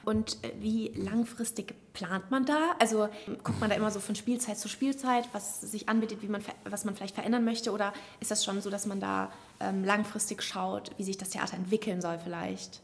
[0.03, 2.75] Und äh, wie langfristig plant man da?
[2.79, 3.11] Also
[3.45, 6.87] guckt man da immer so von Spielzeit zu Spielzeit, was sich anbietet, wie man, was
[6.87, 7.71] man vielleicht verändern möchte?
[7.71, 11.59] Oder ist das schon so, dass man da ähm, langfristig schaut, wie sich das Theater
[11.59, 12.81] entwickeln soll vielleicht?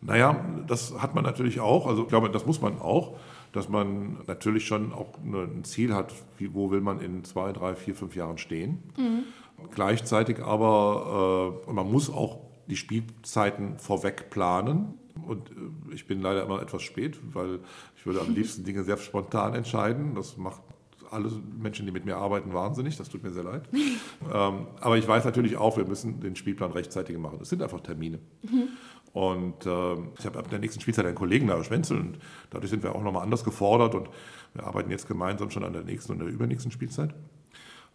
[0.00, 1.86] Naja, das hat man natürlich auch.
[1.86, 3.18] Also ich glaube, das muss man auch,
[3.52, 7.94] dass man natürlich schon auch ein Ziel hat, wo will man in zwei, drei, vier,
[7.94, 8.82] fünf Jahren stehen.
[8.96, 9.24] Mhm.
[9.70, 14.94] Gleichzeitig aber, äh, man muss auch die Spielzeiten vorweg planen.
[15.26, 17.60] Und äh, ich bin leider immer etwas spät, weil
[17.96, 20.14] ich würde am liebsten Dinge sehr spontan entscheiden.
[20.14, 20.62] Das macht
[21.10, 22.96] alle Menschen, die mit mir arbeiten, wahnsinnig.
[22.96, 23.68] Das tut mir sehr leid.
[23.72, 27.38] ähm, aber ich weiß natürlich auch, wir müssen den Spielplan rechtzeitig machen.
[27.40, 28.18] Es sind einfach Termine.
[28.42, 28.68] Mhm.
[29.12, 32.18] Und äh, ich habe ab der nächsten Spielzeit einen Kollegen, Lars Schwenzel, und
[32.50, 33.94] dadurch sind wir auch nochmal anders gefordert.
[33.94, 34.10] Und
[34.52, 37.14] wir arbeiten jetzt gemeinsam schon an der nächsten und der übernächsten Spielzeit.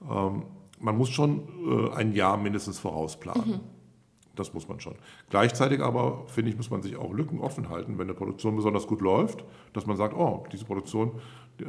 [0.10, 0.44] Ähm,
[0.82, 3.50] man muss schon äh, ein Jahr mindestens vorausplanen.
[3.50, 3.60] Mhm.
[4.36, 4.96] Das muss man schon.
[5.30, 8.88] Gleichzeitig aber, finde ich, muss man sich auch Lücken offen halten, wenn eine Produktion besonders
[8.88, 11.12] gut läuft, dass man sagt, oh, diese Produktion,
[11.60, 11.66] äh,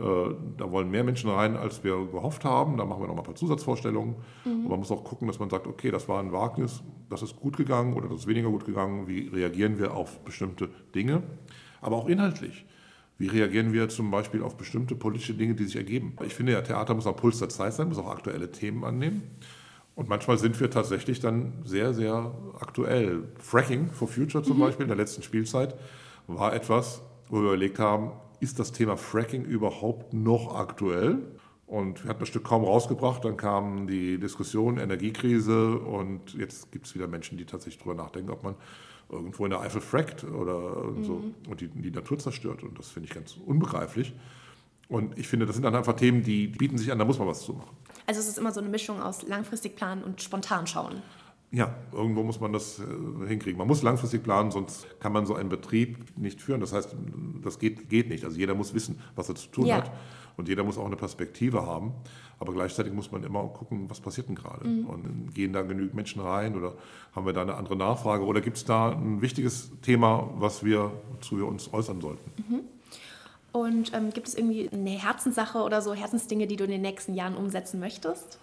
[0.56, 3.26] da wollen mehr Menschen rein, als wir gehofft haben, da machen wir noch mal ein
[3.26, 4.14] paar Zusatzvorstellungen.
[4.44, 4.50] Mhm.
[4.50, 7.36] Und man muss auch gucken, dass man sagt, okay, das war ein Wagnis, das ist
[7.36, 11.24] gut gegangen oder das ist weniger gut gegangen, wie reagieren wir auf bestimmte Dinge,
[11.80, 12.64] aber auch inhaltlich.
[13.22, 16.16] Wie reagieren wir zum Beispiel auf bestimmte politische Dinge, die sich ergeben?
[16.26, 19.22] Ich finde ja, Theater muss am Puls der Zeit sein, muss auch aktuelle Themen annehmen.
[19.94, 23.28] Und manchmal sind wir tatsächlich dann sehr, sehr aktuell.
[23.38, 24.62] Fracking for Future zum mhm.
[24.62, 25.76] Beispiel in der letzten Spielzeit
[26.26, 31.18] war etwas, wo wir überlegt haben, ist das Thema Fracking überhaupt noch aktuell?
[31.68, 36.86] Und wir hatten das Stück kaum rausgebracht, dann kam die Diskussion, Energiekrise und jetzt gibt
[36.86, 38.56] es wieder Menschen, die tatsächlich darüber nachdenken, ob man
[39.12, 41.04] irgendwo in der Eifel frackt oder mhm.
[41.04, 42.62] so und die, die Natur zerstört.
[42.62, 44.12] Und das finde ich ganz unbegreiflich.
[44.88, 47.28] Und ich finde, das sind dann einfach Themen, die bieten sich an, da muss man
[47.28, 47.76] was zu machen.
[48.06, 51.02] Also es ist immer so eine Mischung aus langfristig planen und spontan schauen.
[51.54, 53.58] Ja, irgendwo muss man das äh, hinkriegen.
[53.58, 56.60] Man muss langfristig planen, sonst kann man so einen Betrieb nicht führen.
[56.60, 56.96] Das heißt,
[57.42, 58.24] das geht, geht nicht.
[58.24, 59.76] Also jeder muss wissen, was er zu tun ja.
[59.76, 59.92] hat.
[60.38, 61.92] Und jeder muss auch eine Perspektive haben.
[62.38, 64.66] Aber gleichzeitig muss man immer gucken, was passiert denn gerade.
[64.66, 64.86] Mhm.
[64.86, 66.72] Und gehen da genügend Menschen rein oder
[67.14, 68.24] haben wir da eine andere Nachfrage?
[68.24, 70.90] Oder gibt es da ein wichtiges Thema, was wir,
[71.30, 72.30] wir uns äußern sollten?
[72.48, 72.60] Mhm.
[73.52, 77.12] Und ähm, gibt es irgendwie eine Herzenssache oder so, Herzensdinge, die du in den nächsten
[77.12, 78.38] Jahren umsetzen möchtest?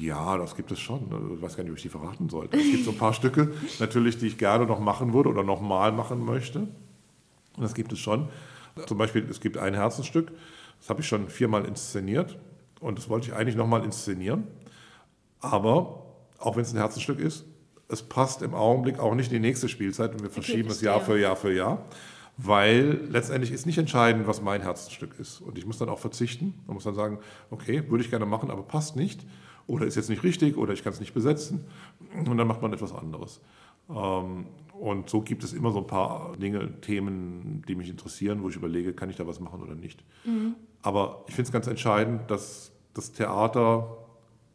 [0.00, 1.02] Ja, das gibt es schon.
[1.34, 2.56] Ich weiß gar nicht, ob ich die verraten sollte.
[2.56, 5.92] Es gibt so ein paar Stücke, natürlich, die ich gerne noch machen würde oder nochmal
[5.92, 6.68] machen möchte.
[7.56, 8.28] Das gibt es schon.
[8.86, 10.30] Zum Beispiel, es gibt ein Herzensstück,
[10.78, 12.38] das habe ich schon viermal inszeniert
[12.80, 14.46] und das wollte ich eigentlich nochmal inszenieren.
[15.40, 16.06] Aber
[16.38, 17.44] auch wenn es ein Herzensstück ist,
[17.88, 20.80] es passt im Augenblick auch nicht in die nächste Spielzeit und wir verschieben okay, es
[20.82, 21.86] Jahr für Jahr für Jahr,
[22.36, 25.40] weil letztendlich ist nicht entscheidend, was mein Herzensstück ist.
[25.40, 26.54] Und ich muss dann auch verzichten.
[26.66, 27.18] Man muss dann sagen,
[27.50, 29.26] okay, würde ich gerne machen, aber passt nicht
[29.68, 31.64] oder ist jetzt nicht richtig oder ich kann es nicht besetzen
[32.26, 33.40] und dann macht man etwas anderes.
[33.88, 38.48] Ähm, und so gibt es immer so ein paar Dinge, Themen, die mich interessieren, wo
[38.48, 40.04] ich überlege, kann ich da was machen oder nicht.
[40.24, 40.54] Mhm.
[40.82, 43.98] Aber ich finde es ganz entscheidend, dass das Theater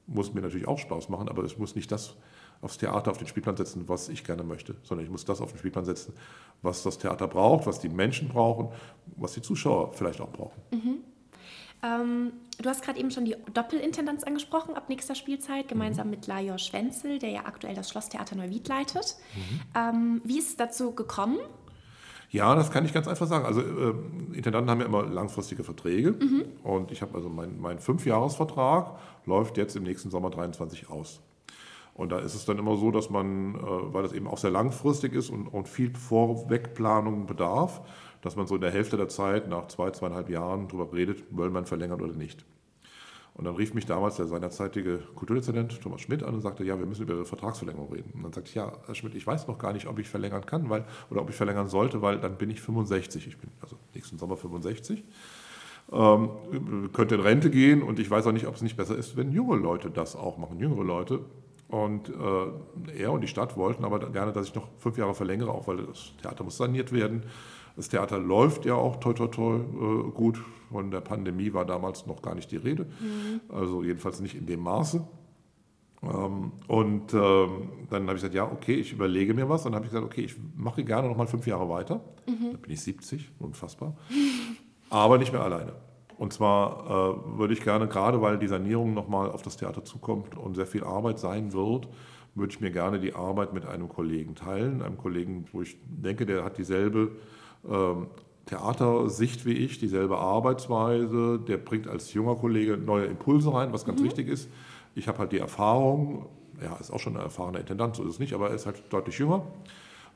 [0.07, 2.17] muss mir natürlich auch Spaß machen, aber es muss nicht das
[2.61, 5.51] aufs Theater auf den Spielplan setzen, was ich gerne möchte, sondern ich muss das auf
[5.51, 6.13] den Spielplan setzen,
[6.61, 8.69] was das Theater braucht, was die Menschen brauchen,
[9.17, 10.61] was die Zuschauer vielleicht auch brauchen.
[10.71, 10.97] Mhm.
[11.83, 16.11] Ähm, du hast gerade eben schon die Doppelintendanz angesprochen ab nächster Spielzeit, gemeinsam mhm.
[16.11, 19.17] mit Lajos Schwenzel, der ja aktuell das Schlosstheater Neuwied leitet.
[19.35, 19.61] Mhm.
[19.75, 21.37] Ähm, wie ist es dazu gekommen?
[22.29, 23.45] Ja, das kann ich ganz einfach sagen.
[23.45, 23.93] Also äh,
[24.33, 26.45] Intendanten haben ja immer langfristige Verträge mhm.
[26.63, 31.21] und ich habe also mein, mein Fünfjahresvertrag läuft jetzt im nächsten Sommer 23 aus.
[31.93, 34.49] Und da ist es dann immer so, dass man, äh, weil das eben auch sehr
[34.49, 37.81] langfristig ist und, und viel Vorwegplanung bedarf,
[38.23, 41.53] dass man so in der Hälfte der Zeit, nach zwei, zweieinhalb Jahren, darüber redet, wollen
[41.53, 42.45] wir verlängern oder nicht.
[43.35, 46.85] Und dann rief mich damals der seinerzeitige Kulturdezernent Thomas Schmidt an und sagte, ja, wir
[46.85, 48.11] müssen über Ihre Vertragsverlängerung reden.
[48.13, 50.45] Und dann sagte ich, ja, Herr Schmidt, ich weiß noch gar nicht, ob ich verlängern
[50.45, 53.27] kann weil, oder ob ich verlängern sollte, weil dann bin ich 65.
[53.27, 55.03] Ich bin also nächsten Sommer 65.
[55.91, 56.29] Ähm,
[56.93, 59.31] könnte in Rente gehen und ich weiß auch nicht, ob es nicht besser ist, wenn
[59.31, 61.19] junge Leute das auch machen, jüngere Leute.
[61.67, 65.49] Und äh, er und die Stadt wollten aber gerne, dass ich noch fünf Jahre verlängere,
[65.49, 67.23] auch weil das Theater muss saniert werden.
[67.75, 70.39] Das Theater läuft ja auch toi toi toi äh, gut.
[70.71, 72.85] Von der Pandemie war damals noch gar nicht die Rede.
[72.85, 73.41] Mhm.
[73.49, 75.05] Also jedenfalls nicht in dem Maße.
[76.03, 77.49] Ähm, und ähm,
[77.89, 79.65] dann habe ich gesagt, ja, okay, ich überlege mir was.
[79.65, 82.01] Und dann habe ich gesagt, okay, ich mache gerne noch mal fünf Jahre weiter.
[82.27, 82.51] Mhm.
[82.51, 83.95] Dann bin ich 70, unfassbar.
[84.89, 85.73] Aber nicht mehr alleine.
[86.17, 90.37] Und zwar äh, würde ich gerne, gerade weil die Sanierung nochmal auf das Theater zukommt
[90.37, 91.87] und sehr viel Arbeit sein wird,
[92.35, 94.81] würde ich mir gerne die Arbeit mit einem Kollegen teilen.
[94.81, 97.11] Einem Kollegen, wo ich denke, der hat dieselbe
[98.45, 101.39] Theatersicht wie ich, dieselbe Arbeitsweise.
[101.39, 104.05] Der bringt als junger Kollege neue Impulse rein, was ganz mhm.
[104.05, 104.49] wichtig ist.
[104.95, 106.27] Ich habe halt die Erfahrung,
[106.59, 108.83] er ist auch schon ein erfahrener Intendant, so ist es nicht, aber er ist halt
[108.89, 109.45] deutlich jünger.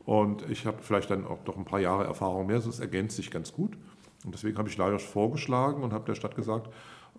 [0.06, 3.32] Und ich habe vielleicht dann auch noch ein paar Jahre Erfahrung mehr, es ergänzt sich
[3.32, 3.78] ganz gut.
[4.26, 6.68] Und deswegen habe ich Lajos vorgeschlagen und habe der Stadt gesagt,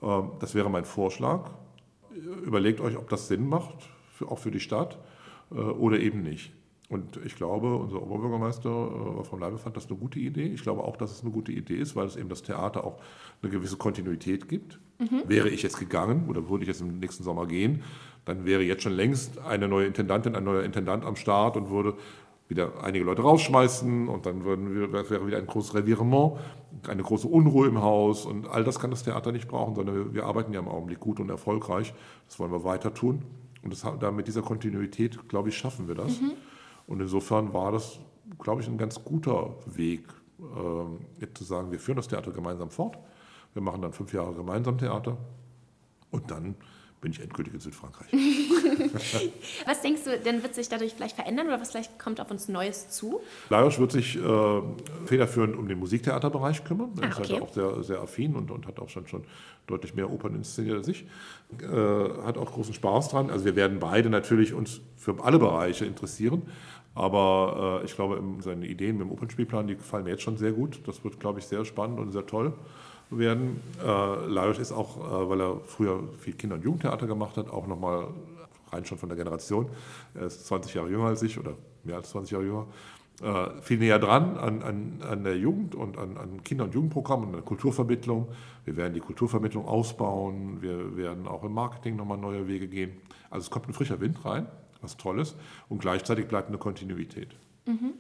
[0.03, 1.51] äh, das wäre mein Vorschlag.
[2.45, 4.99] Überlegt euch, ob das Sinn macht, für, auch für die Stadt
[5.51, 6.53] äh, oder eben nicht.
[6.89, 8.71] Und ich glaube, unser Oberbürgermeister
[9.21, 10.47] äh, Frau Leibe fand das eine gute Idee.
[10.47, 12.99] Ich glaube auch, dass es eine gute Idee ist, weil es eben das Theater auch
[13.43, 14.79] eine gewisse Kontinuität gibt.
[14.99, 15.25] Mhm.
[15.27, 17.83] Wäre ich jetzt gegangen oder würde ich jetzt im nächsten Sommer gehen,
[18.25, 21.95] dann wäre jetzt schon längst eine neue Intendantin, ein neuer Intendant am Start und würde
[22.49, 26.39] wieder einige Leute rausschmeißen und dann würden wir, wäre wieder ein großes Revirement,
[26.89, 30.15] eine große Unruhe im Haus und all das kann das Theater nicht brauchen, sondern wir,
[30.15, 31.93] wir arbeiten ja im Augenblick gut und erfolgreich.
[32.27, 33.23] Das wollen wir weiter tun
[33.63, 36.21] und das, da mit dieser Kontinuität, glaube ich, schaffen wir das.
[36.21, 36.33] Mhm.
[36.89, 38.01] Und insofern war das,
[38.39, 40.09] glaube ich, ein ganz guter Weg,
[40.41, 42.99] äh, jetzt zu sagen, wir führen das Theater gemeinsam fort.
[43.53, 45.17] Wir machen dann fünf Jahre gemeinsam Theater
[46.11, 46.57] und dann
[47.01, 48.09] bin ich endgültig in Südfrankreich.
[49.67, 52.49] was denkst du, denn wird sich dadurch vielleicht verändern oder was vielleicht kommt auf uns
[52.49, 53.21] Neues zu?
[53.51, 54.63] Lajos wird sich äh,
[55.07, 56.91] federführend um den Musiktheaterbereich kümmern.
[57.01, 59.25] Er ah, ist halt auch sehr, sehr affin und, und hat auch schon, schon
[59.67, 61.07] deutlich mehr Opern inszeniert als ich.
[61.61, 61.67] Äh,
[62.25, 63.31] hat auch großen Spaß dran.
[63.31, 66.43] Also wir werden beide natürlich uns für alle Bereiche interessieren.
[66.99, 70.51] Aber äh, ich glaube, seine Ideen mit dem Opernspielplan, die gefallen mir jetzt schon sehr
[70.51, 70.81] gut.
[70.87, 72.53] Das wird, glaube ich, sehr spannend und sehr toll
[73.11, 73.61] werden.
[73.81, 77.69] Äh, Lajos ist auch, äh, weil er früher viel Kinder- und Jugendtheater gemacht hat, auch
[77.69, 78.09] nochmal
[78.73, 79.67] rein schon von der Generation.
[80.15, 82.67] Er ist 20 Jahre jünger als ich oder mehr als 20 Jahre jünger.
[83.23, 87.27] Äh, viel näher dran an, an, an der Jugend und an, an Kinder- und Jugendprogrammen
[87.29, 88.27] und der Kulturvermittlung.
[88.65, 90.61] Wir werden die Kulturvermittlung ausbauen.
[90.63, 93.01] Wir werden auch im Marketing nochmal neue Wege gehen.
[93.31, 94.49] Also es kommt ein frischer Wind rein,
[94.81, 95.35] was Tolles.
[95.69, 97.37] Und gleichzeitig bleibt eine Kontinuität.
[97.67, 97.95] Mhm.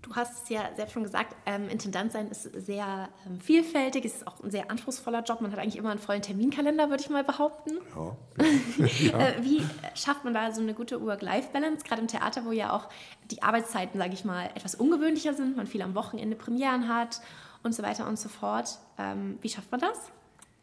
[0.00, 4.16] Du hast es ja selbst schon gesagt, ähm, Intendant sein ist sehr ähm, vielfältig, es
[4.16, 5.40] ist auch ein sehr anspruchsvoller Job.
[5.40, 7.78] Man hat eigentlich immer einen vollen Terminkalender, würde ich mal behaupten.
[7.94, 8.16] Ja.
[8.86, 9.18] ja.
[9.18, 12.88] äh, wie schafft man da so eine gute Work-Life-Balance, gerade im Theater, wo ja auch
[13.30, 17.20] die Arbeitszeiten, sage ich mal, etwas ungewöhnlicher sind, man viel am Wochenende Premieren hat
[17.64, 18.78] und so weiter und so fort.
[18.98, 20.12] Ähm, wie schafft man das?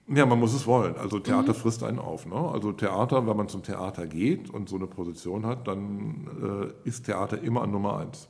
[0.07, 0.95] Ja, man muss es wollen.
[0.97, 1.57] Also Theater mhm.
[1.57, 2.25] frisst einen auf.
[2.25, 2.35] Ne?
[2.35, 7.05] Also Theater, wenn man zum Theater geht und so eine Position hat, dann äh, ist
[7.05, 8.29] Theater immer an Nummer eins.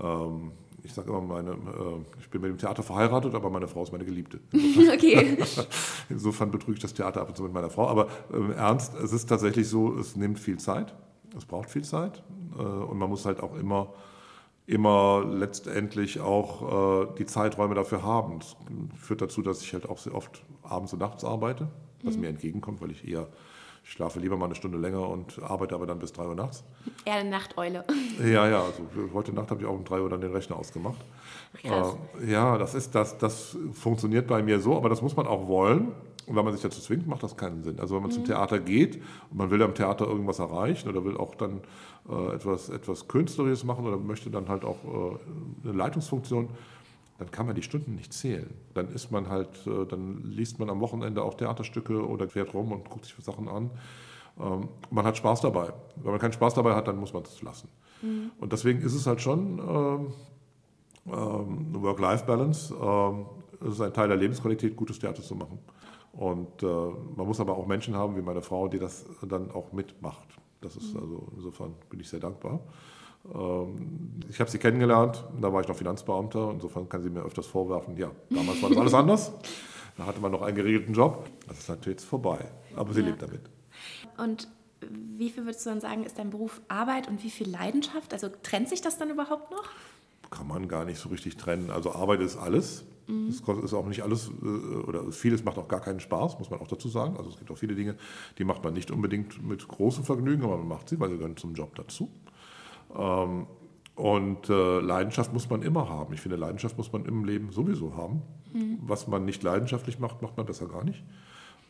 [0.00, 0.52] Ähm,
[0.84, 3.90] ich sage immer, meine, äh, ich bin mit dem Theater verheiratet, aber meine Frau ist
[3.90, 4.38] meine Geliebte.
[4.52, 5.38] Insofern, okay.
[6.08, 7.88] Insofern betrüge ich das Theater ab und zu mit meiner Frau.
[7.88, 10.94] Aber im Ernst, es ist tatsächlich so, es nimmt viel Zeit,
[11.36, 12.22] es braucht viel Zeit
[12.56, 13.92] äh, und man muss halt auch immer
[14.68, 18.38] immer letztendlich auch äh, die Zeiträume dafür haben.
[18.38, 18.56] Das
[19.00, 21.68] führt dazu, dass ich halt auch sehr oft abends und nachts arbeite,
[22.02, 22.20] was mhm.
[22.20, 23.28] mir entgegenkommt, weil ich eher
[23.88, 26.62] ich schlafe lieber mal eine Stunde länger und arbeite aber dann bis 3 Uhr nachts.
[27.06, 27.84] Eher eine Nachteule.
[28.22, 28.82] Ja, ja, also
[29.14, 30.98] heute Nacht habe ich auch um 3 Uhr dann den Rechner ausgemacht.
[31.62, 35.48] Äh, ja, das, ist, das, das funktioniert bei mir so, aber das muss man auch
[35.48, 35.92] wollen.
[36.28, 37.80] Und wenn man sich dazu zwingt, macht das keinen Sinn.
[37.80, 38.16] Also wenn man mhm.
[38.16, 38.96] zum Theater geht
[39.30, 41.62] und man will am Theater irgendwas erreichen oder will auch dann
[42.08, 46.50] äh, etwas, etwas Künstlerisches machen oder möchte dann halt auch äh, eine Leitungsfunktion,
[47.18, 48.48] dann kann man die Stunden nicht zählen.
[48.74, 52.72] Dann ist man halt, äh, dann liest man am Wochenende auch Theaterstücke oder fährt rum
[52.72, 53.70] und guckt sich Sachen an.
[54.38, 55.72] Ähm, man hat Spaß dabei.
[55.96, 57.68] Wenn man keinen Spaß dabei hat, dann muss man es lassen.
[58.02, 58.30] Mhm.
[58.38, 60.12] Und deswegen ist es halt schon ähm,
[61.06, 62.74] ähm, Work-Life-Balance.
[62.80, 63.26] Ähm,
[63.60, 65.58] es ist ein Teil der Lebensqualität, gutes Theater zu machen.
[66.18, 69.72] Und äh, man muss aber auch Menschen haben wie meine Frau, die das dann auch
[69.72, 70.26] mitmacht.
[70.60, 71.00] Das ist mhm.
[71.00, 72.58] also insofern bin ich sehr dankbar.
[73.32, 77.46] Ähm, ich habe sie kennengelernt, da war ich noch Finanzbeamter, insofern kann sie mir öfters
[77.46, 79.32] vorwerfen, ja, damals war das alles anders.
[79.96, 81.24] Da hatte man noch einen geregelten Job.
[81.46, 83.06] Das ist natürlich jetzt vorbei, aber sie ja.
[83.06, 83.42] lebt damit.
[84.16, 84.48] Und
[84.80, 88.12] wie viel würdest du dann sagen, ist dein Beruf Arbeit und wie viel Leidenschaft?
[88.12, 89.68] Also trennt sich das dann überhaupt noch?
[90.30, 91.70] Kann man gar nicht so richtig trennen.
[91.70, 92.84] Also Arbeit ist alles.
[93.08, 93.28] Mhm.
[93.28, 96.60] Es ist auch nicht alles, äh, oder vieles macht auch gar keinen Spaß, muss man
[96.60, 97.16] auch dazu sagen.
[97.16, 97.96] Also es gibt auch viele Dinge,
[98.38, 101.36] die macht man nicht unbedingt mit großem Vergnügen, aber man macht sie, weil sie gehören
[101.36, 102.10] zum Job dazu.
[102.96, 103.46] Ähm,
[103.94, 106.14] und äh, Leidenschaft muss man immer haben.
[106.14, 108.22] Ich finde, Leidenschaft muss man im Leben sowieso haben.
[108.52, 108.78] Mhm.
[108.82, 111.02] Was man nicht leidenschaftlich macht, macht man besser gar nicht.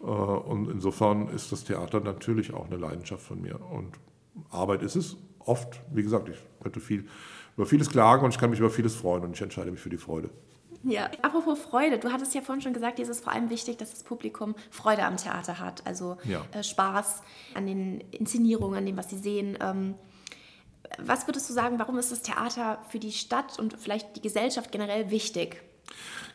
[0.01, 3.59] Äh, und insofern ist das Theater natürlich auch eine Leidenschaft von mir.
[3.72, 3.98] Und
[4.51, 5.81] Arbeit ist es oft.
[5.90, 7.07] Wie gesagt, ich könnte viel,
[7.57, 9.90] über vieles klagen und ich kann mich über vieles freuen und ich entscheide mich für
[9.90, 10.31] die Freude.
[10.85, 13.79] Ja, apropos Freude, du hattest ja vorhin schon gesagt, dir ist es vor allem wichtig,
[13.79, 16.45] dass das Publikum Freude am Theater hat, also ja.
[16.53, 17.23] äh, Spaß
[17.55, 19.59] an den Inszenierungen, an dem, was sie sehen.
[19.61, 19.95] Ähm,
[20.99, 24.73] was würdest du sagen, warum ist das Theater für die Stadt und vielleicht die Gesellschaft
[24.73, 25.62] generell wichtig?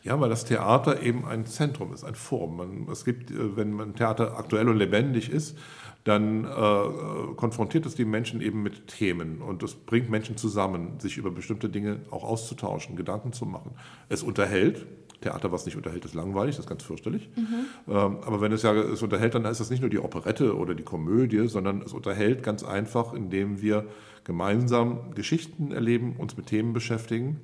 [0.03, 2.57] Ja, weil das Theater eben ein Zentrum ist, ein Forum.
[2.57, 5.57] Man, es gibt, äh, wenn ein Theater aktuell und lebendig ist,
[6.03, 11.17] dann äh, konfrontiert es die Menschen eben mit Themen und es bringt Menschen zusammen, sich
[11.17, 13.71] über bestimmte Dinge auch auszutauschen, Gedanken zu machen.
[14.09, 14.85] Es unterhält.
[15.21, 17.29] Theater, was nicht unterhält, ist langweilig, das ist ganz fürchterlich.
[17.37, 17.43] Mhm.
[17.87, 20.75] Ähm, aber wenn es ja es unterhält, dann ist das nicht nur die Operette oder
[20.75, 23.85] die Komödie, sondern es unterhält ganz einfach, indem wir
[24.25, 27.39] gemeinsam Geschichten erleben, uns mit Themen beschäftigen,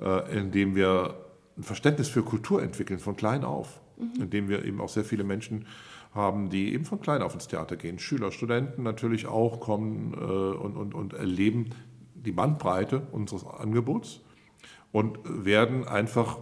[0.00, 1.14] äh, indem wir
[1.56, 4.22] ein Verständnis für Kultur entwickeln von klein auf, mhm.
[4.22, 5.66] indem wir eben auch sehr viele Menschen
[6.14, 7.98] haben, die eben von klein auf ins Theater gehen.
[7.98, 11.70] Schüler, Studenten natürlich auch kommen äh, und, und, und erleben
[12.14, 14.20] die Bandbreite unseres Angebots
[14.92, 16.38] und werden einfach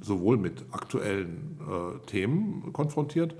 [0.00, 3.34] sowohl mit aktuellen äh, Themen konfrontiert,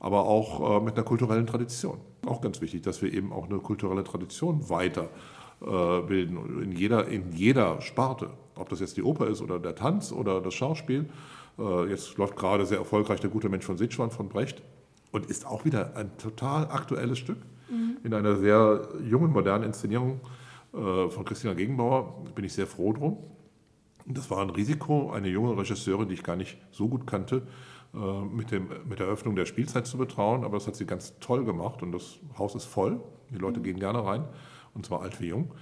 [0.00, 2.00] aber auch äh, mit einer kulturellen Tradition.
[2.26, 7.32] Auch ganz wichtig, dass wir eben auch eine kulturelle Tradition weiterbilden, äh, in, jeder, in
[7.32, 8.30] jeder Sparte.
[8.54, 11.10] Ob das jetzt die Oper ist oder der Tanz oder das Schauspiel.
[11.58, 14.62] Äh, jetzt läuft gerade sehr erfolgreich Der gute Mensch von Sitzschwan von Brecht
[15.14, 17.38] und ist auch wieder ein total aktuelles Stück
[17.70, 17.98] mhm.
[18.02, 20.20] in einer sehr jungen, modernen Inszenierung
[20.72, 22.22] äh, von Christina Gegenbauer.
[22.24, 23.18] Da bin ich sehr froh drum.
[24.06, 27.46] Das war ein Risiko, eine junge Regisseurin, die ich gar nicht so gut kannte,
[27.94, 31.16] äh, mit, dem, mit der Eröffnung der Spielzeit zu betrauen, aber das hat sie ganz
[31.20, 33.00] toll gemacht und das Haus ist voll.
[33.30, 34.24] Die Leute gehen gerne rein,
[34.74, 35.52] und zwar alt wie jung.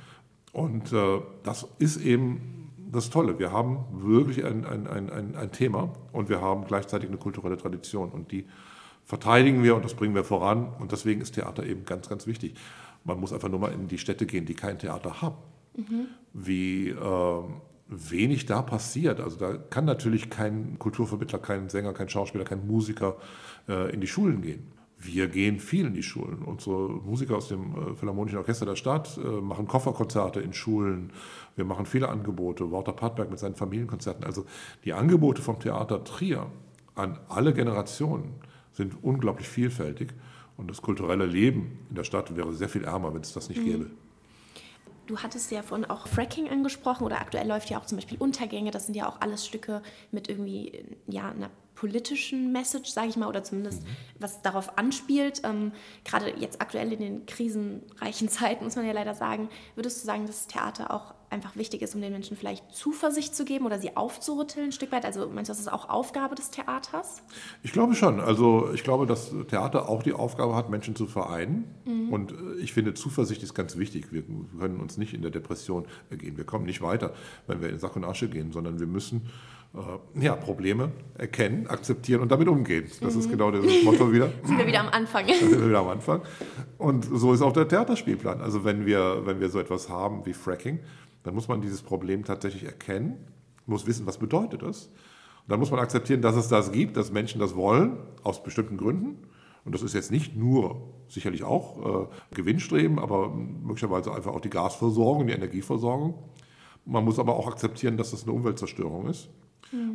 [0.52, 3.38] Und äh, das ist eben das Tolle.
[3.38, 8.10] Wir haben wirklich ein, ein, ein, ein, Thema und wir haben gleichzeitig eine kulturelle Tradition
[8.10, 8.46] und die
[9.04, 12.54] verteidigen wir und das bringen wir voran und deswegen ist Theater eben ganz, ganz wichtig.
[13.04, 15.36] Man muss einfach nur mal in die Städte gehen, die kein Theater haben.
[15.76, 16.06] Mhm.
[16.32, 16.88] Wie.
[16.90, 17.42] Äh,
[17.92, 19.20] wenig da passiert.
[19.20, 23.16] Also da kann natürlich kein Kulturvermittler, kein Sänger, kein Schauspieler, kein Musiker
[23.68, 24.72] äh, in die Schulen gehen.
[24.98, 26.42] Wir gehen viel in die Schulen.
[26.42, 31.12] Unsere Musiker aus dem äh, Philharmonischen Orchester der Stadt äh, machen Kofferkonzerte in Schulen.
[31.56, 32.70] Wir machen viele Angebote.
[32.70, 34.24] Walter Pattberg mit seinen Familienkonzerten.
[34.24, 34.46] Also
[34.84, 36.46] die Angebote vom Theater Trier
[36.94, 38.34] an alle Generationen
[38.72, 40.12] sind unglaublich vielfältig.
[40.56, 43.61] Und das kulturelle Leben in der Stadt wäre sehr viel ärmer, wenn es das nicht
[43.61, 43.64] mhm.
[43.64, 43.90] gäbe.
[45.06, 48.70] Du hattest ja vorhin auch Fracking angesprochen oder aktuell läuft ja auch zum Beispiel Untergänge.
[48.70, 49.82] Das sind ja auch alles Stücke
[50.12, 53.82] mit irgendwie ja, einer politischen Message, sage ich mal, oder zumindest
[54.18, 55.42] was darauf anspielt.
[55.44, 55.72] Ähm,
[56.04, 60.26] gerade jetzt aktuell in den krisenreichen Zeiten, muss man ja leider sagen, würdest du sagen,
[60.26, 63.96] dass Theater auch einfach wichtig ist, um den Menschen vielleicht Zuversicht zu geben oder sie
[63.96, 65.06] aufzurütteln ein Stück weit?
[65.06, 67.22] Also meinst du, das ist auch Aufgabe des Theaters?
[67.62, 68.20] Ich glaube schon.
[68.20, 71.74] Also ich glaube, dass Theater auch die Aufgabe hat, Menschen zu vereinen.
[72.12, 74.12] Und äh, ich finde, Zuversicht ist ganz wichtig.
[74.12, 74.22] Wir
[74.58, 76.37] können uns nicht in der Depression gehen.
[76.37, 77.14] Wir kommen nicht weiter,
[77.46, 79.30] wenn wir in Sack und Asche gehen, sondern wir müssen
[80.20, 82.90] ja, Probleme erkennen, akzeptieren und damit umgehen.
[83.00, 84.30] Das ist genau das Motto wieder.
[84.44, 85.26] Sind wir wieder am Anfang.
[85.26, 86.20] Da sind wir wieder am Anfang.
[86.76, 88.42] Und so ist auch der Theaterspielplan.
[88.42, 90.80] Also wenn wir, wenn wir so etwas haben wie Fracking,
[91.22, 93.16] dann muss man dieses Problem tatsächlich erkennen,
[93.64, 94.87] muss wissen, was bedeutet das.
[94.87, 98.76] Und dann muss man akzeptieren, dass es das gibt, dass Menschen das wollen, aus bestimmten
[98.76, 99.26] Gründen.
[99.64, 104.50] Und das ist jetzt nicht nur sicherlich auch äh, Gewinnstreben, aber möglicherweise einfach auch die
[104.50, 106.14] Gasversorgung, die Energieversorgung.
[106.85, 109.30] Man muss aber auch akzeptieren, dass das eine Umweltzerstörung ist.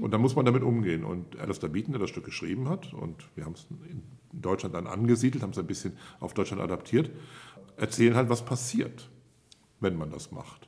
[0.02, 1.04] Und dann muss man damit umgehen.
[1.04, 4.02] Und Alistair Beaton, der das Stück geschrieben hat, und wir haben es in
[4.32, 7.12] Deutschland dann angesiedelt, haben es ein bisschen auf Deutschland adaptiert,
[7.78, 9.10] erzählen halt, was passiert,
[9.80, 10.68] wenn man das macht.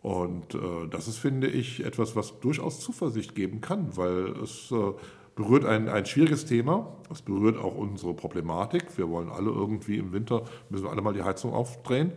[0.00, 4.92] Und äh, das ist, finde ich, etwas, was durchaus Zuversicht geben kann, weil es äh,
[5.38, 6.96] berührt ein, ein schwieriges Thema.
[7.12, 8.96] Es berührt auch unsere Problematik.
[8.96, 12.12] Wir wollen alle irgendwie im Winter, müssen wir alle mal die Heizung aufdrehen.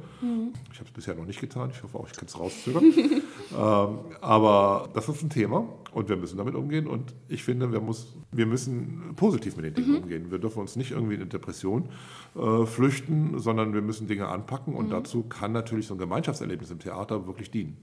[0.71, 1.71] Ich habe es bisher noch nicht getan.
[1.71, 2.93] Ich hoffe auch, ich kann es rauszögern.
[3.57, 6.87] ähm, aber das ist ein Thema und wir müssen damit umgehen.
[6.87, 10.31] Und ich finde, wir, muss, wir müssen positiv mit den Dingen umgehen.
[10.31, 11.89] Wir dürfen uns nicht irgendwie in Depression
[12.35, 14.73] äh, flüchten, sondern wir müssen Dinge anpacken.
[14.73, 17.77] Und dazu kann natürlich so ein Gemeinschaftserlebnis im Theater wirklich dienen.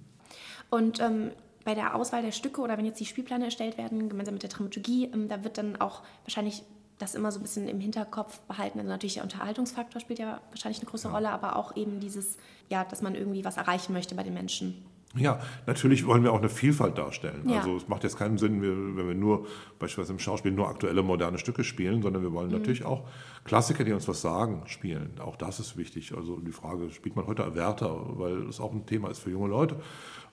[0.70, 1.31] Und ähm,
[1.64, 4.50] bei der Auswahl der Stücke oder wenn jetzt die Spielpläne erstellt werden, gemeinsam mit der
[4.50, 6.62] Dramaturgie, ähm, da wird dann auch wahrscheinlich
[6.98, 8.78] das immer so ein bisschen im Hinterkopf behalten.
[8.78, 12.85] Also natürlich der Unterhaltungsfaktor spielt ja wahrscheinlich eine große Rolle, aber auch eben dieses, ja,
[12.85, 14.83] dass man irgendwie was erreichen möchte bei den Menschen.
[15.16, 17.48] Ja, natürlich wollen wir auch eine Vielfalt darstellen.
[17.48, 17.58] Ja.
[17.58, 19.46] Also es macht jetzt keinen Sinn, wenn wir nur
[19.78, 23.08] beispielsweise im Schauspiel nur aktuelle moderne Stücke spielen, sondern wir wollen natürlich auch
[23.44, 25.18] Klassiker, die uns was sagen, spielen.
[25.18, 26.14] Auch das ist wichtig.
[26.14, 29.48] Also die Frage, spielt man heute Werther, weil es auch ein Thema ist für junge
[29.48, 29.76] Leute.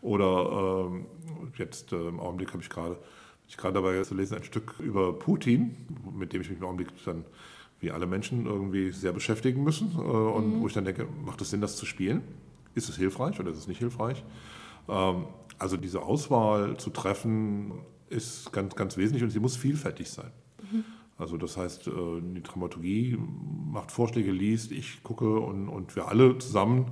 [0.01, 1.05] Oder ähm,
[1.57, 2.97] jetzt äh, im Augenblick habe ich gerade
[3.47, 5.75] ich gerade dabei zu lesen ein Stück über Putin,
[6.17, 7.25] mit dem ich mich im Augenblick dann
[7.79, 11.51] wie alle Menschen irgendwie sehr beschäftigen müssen äh, und wo ich dann denke, macht es
[11.51, 12.21] Sinn, das zu spielen?
[12.73, 14.23] Ist es hilfreich oder ist es nicht hilfreich?
[14.89, 15.25] Ähm,
[15.57, 17.73] also diese Auswahl zu treffen
[18.09, 20.31] ist ganz, ganz wesentlich und sie muss vielfältig sein.
[21.17, 26.37] Also das heißt, äh, die Dramaturgie macht Vorschläge, liest, ich gucke und, und wir alle
[26.39, 26.91] zusammen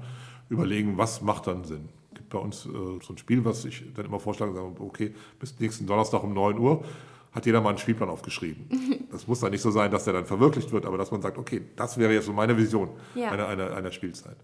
[0.49, 1.89] überlegen, was macht dann Sinn.
[2.13, 5.13] Es gibt bei uns äh, so ein Spiel, was ich dann immer vorschlage, sage, okay,
[5.39, 6.85] bis nächsten Donnerstag um 9 Uhr
[7.33, 8.67] hat jeder mal einen Spielplan aufgeschrieben.
[9.13, 11.37] Das muss dann nicht so sein, dass der dann verwirklicht wird, aber dass man sagt,
[11.37, 13.29] okay, das wäre jetzt so meine Vision Ja.
[13.29, 14.37] einer, einer, einer Spielzeit.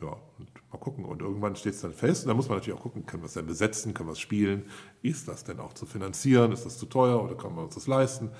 [0.00, 1.04] Ja, und mal gucken.
[1.04, 2.24] Und irgendwann steht es dann fest.
[2.24, 4.20] Und dann muss man natürlich auch gucken, können wir es denn besetzen, können wir es
[4.20, 4.64] spielen?
[5.02, 6.52] Ist das denn auch zu finanzieren?
[6.52, 8.30] Ist das zu teuer oder können wir uns das leisten?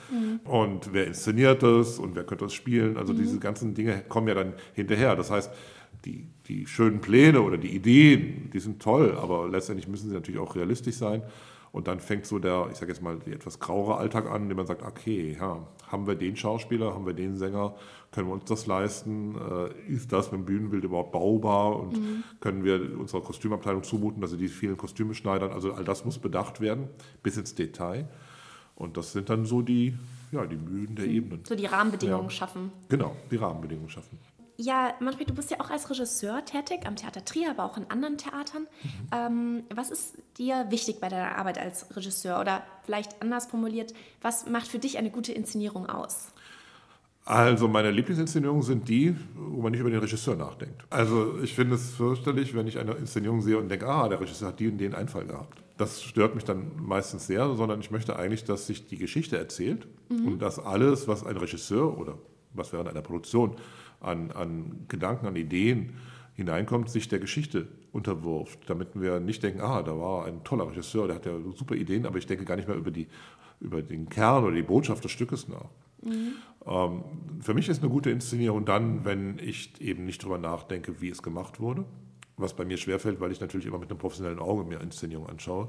[0.45, 2.97] Und wer inszeniert das und wer könnte das spielen?
[2.97, 5.17] Also diese ganzen Dinge kommen ja dann hinterher.
[5.17, 5.51] Das heißt,
[6.05, 10.41] die, die schönen Pläne oder die Ideen, die sind toll, aber letztendlich müssen sie natürlich
[10.41, 11.23] auch realistisch sein.
[11.73, 14.59] Und dann fängt so der, ich sage jetzt mal, die etwas grauere Alltag an, indem
[14.59, 17.75] man sagt, okay, ja, haben wir den Schauspieler, haben wir den Sänger,
[18.13, 19.35] können wir uns das leisten?
[19.35, 21.81] Äh, ist das mit dem Bühnenbild überhaupt baubar?
[21.81, 21.99] Und
[22.39, 25.51] können wir unserer Kostümabteilung zumuten, dass sie die vielen Kostüme schneidern?
[25.51, 26.87] Also all das muss bedacht werden,
[27.25, 28.09] bis ins Detail.
[28.77, 29.95] Und das sind dann so die,
[30.31, 31.41] ja, die Mühen der Ebenen.
[31.45, 32.31] So die Rahmenbedingungen Ja.
[32.31, 32.71] schaffen.
[32.89, 34.17] Genau, die Rahmenbedingungen schaffen.
[34.57, 37.91] Ja, Manfred, du bist ja auch als Regisseur tätig, am Theater Trier, aber auch in
[37.91, 38.69] anderen Theatern.
[39.13, 42.41] Ähm, was ist dir wichtig bei deiner Arbeit als Regisseur?
[42.41, 46.29] Oder vielleicht anders formuliert, was macht für dich eine gute Inszenierung aus?
[47.25, 50.85] Also meine Lieblingsinszenierungen sind die, wo man nicht über den Regisseur nachdenkt.
[50.91, 54.49] Also ich finde es fürchterlich, wenn ich eine Inszenierung sehe und denke, ah, der Regisseur
[54.49, 55.63] hat die und den Einfall gehabt.
[55.79, 59.89] Das stört mich dann meistens sehr, sondern ich möchte eigentlich, dass sich die Geschichte erzählt
[60.11, 62.19] und dass alles, was ein Regisseur oder
[62.53, 63.57] was während einer Produktion
[64.05, 65.95] an, an Gedanken, an Ideen
[66.35, 71.07] hineinkommt, sich der Geschichte unterwirft, damit wir nicht denken, ah, da war ein toller Regisseur,
[71.07, 73.07] der hat ja super Ideen, aber ich denke gar nicht mehr über, die,
[73.61, 75.71] über den Kern oder die Botschaft des Stückes nach.
[76.67, 77.05] Ähm,
[77.41, 81.23] für mich ist eine gute Inszenierung dann, wenn ich eben nicht darüber nachdenke, wie es
[81.23, 81.85] gemacht wurde.
[82.37, 85.69] Was bei mir schwerfällt, weil ich natürlich immer mit einem professionellen Auge mir Inszenierungen anschaue.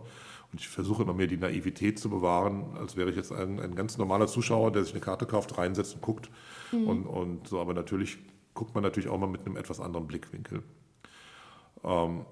[0.52, 3.76] Und ich versuche immer mehr die Naivität zu bewahren, als wäre ich jetzt ein, ein
[3.76, 6.30] ganz normaler Zuschauer, der sich eine Karte kauft, reinsetzt und guckt.
[6.72, 8.18] Und, und so, aber natürlich
[8.56, 10.64] guckt man natürlich auch mal mit einem etwas anderen Blickwinkel.
[11.84, 12.26] Ähm,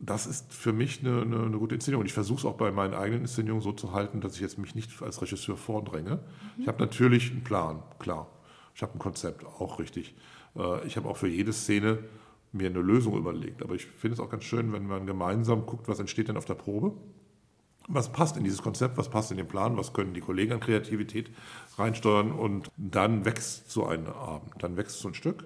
[0.00, 2.02] das ist für mich eine, eine, eine gute Inszenierung.
[2.02, 4.58] Und ich versuche es auch bei meinen eigenen Inszenierungen so zu halten, dass ich jetzt
[4.58, 6.20] mich nicht als Regisseur vordränge.
[6.60, 8.28] Ich habe natürlich einen Plan, klar.
[8.74, 10.14] Ich habe ein Konzept, auch richtig.
[10.54, 11.98] Äh, Ich habe auch für jede Szene
[12.52, 13.62] mir eine Lösung überlegt.
[13.62, 16.44] Aber ich finde es auch ganz schön, wenn man gemeinsam guckt, was entsteht denn auf
[16.44, 16.92] der Probe.
[17.88, 20.60] was passt in dieses Konzept, was passt in den Plan, was können die Kollegen an
[20.60, 21.30] Kreativität
[21.78, 22.32] reinsteuern?
[22.32, 25.44] Und dann wächst so ein Abend, dann wächst so ein Stück,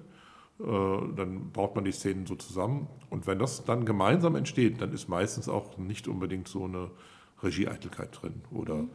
[0.59, 2.89] äh, dann baut man die Szenen so zusammen.
[3.11, 6.91] Und wenn das dann gemeinsam entsteht, dann ist meistens auch nicht unbedingt so eine
[7.43, 8.43] Regieeitelkeit drin.
[8.51, 8.91] Oder mhm.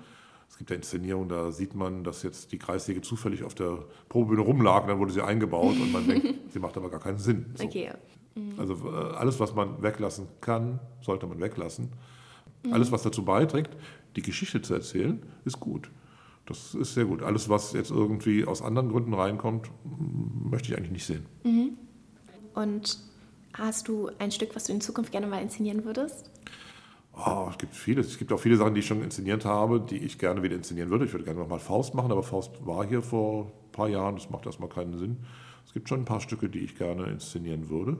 [0.49, 4.41] Es gibt ja Inszenierungen, da sieht man, dass jetzt die Kreissäge zufällig auf der Probebühne
[4.41, 7.45] rumlag und dann wurde sie eingebaut und man denkt, sie macht aber gar keinen Sinn.
[7.55, 7.65] So.
[7.65, 7.91] Okay.
[8.35, 8.59] Mhm.
[8.59, 11.91] Also äh, alles, was man weglassen kann, sollte man weglassen.
[12.63, 12.73] Mhm.
[12.73, 13.75] Alles, was dazu beiträgt,
[14.15, 15.91] die Geschichte zu erzählen, ist gut.
[16.45, 17.21] Das ist sehr gut.
[17.23, 19.69] Alles, was jetzt irgendwie aus anderen Gründen reinkommt,
[20.49, 21.25] möchte ich eigentlich nicht sehen.
[21.43, 21.77] Mhm.
[22.55, 22.99] Und
[23.53, 26.31] hast du ein Stück, was du in Zukunft gerne mal inszenieren würdest?
[27.25, 28.07] Oh, es gibt vieles.
[28.07, 30.89] Es gibt auch viele Sachen, die ich schon inszeniert habe, die ich gerne wieder inszenieren
[30.89, 31.05] würde.
[31.05, 34.15] Ich würde gerne nochmal Faust machen, aber Faust war hier vor ein paar Jahren.
[34.15, 35.17] Das macht erstmal keinen Sinn.
[35.65, 37.97] Es gibt schon ein paar Stücke, die ich gerne inszenieren würde.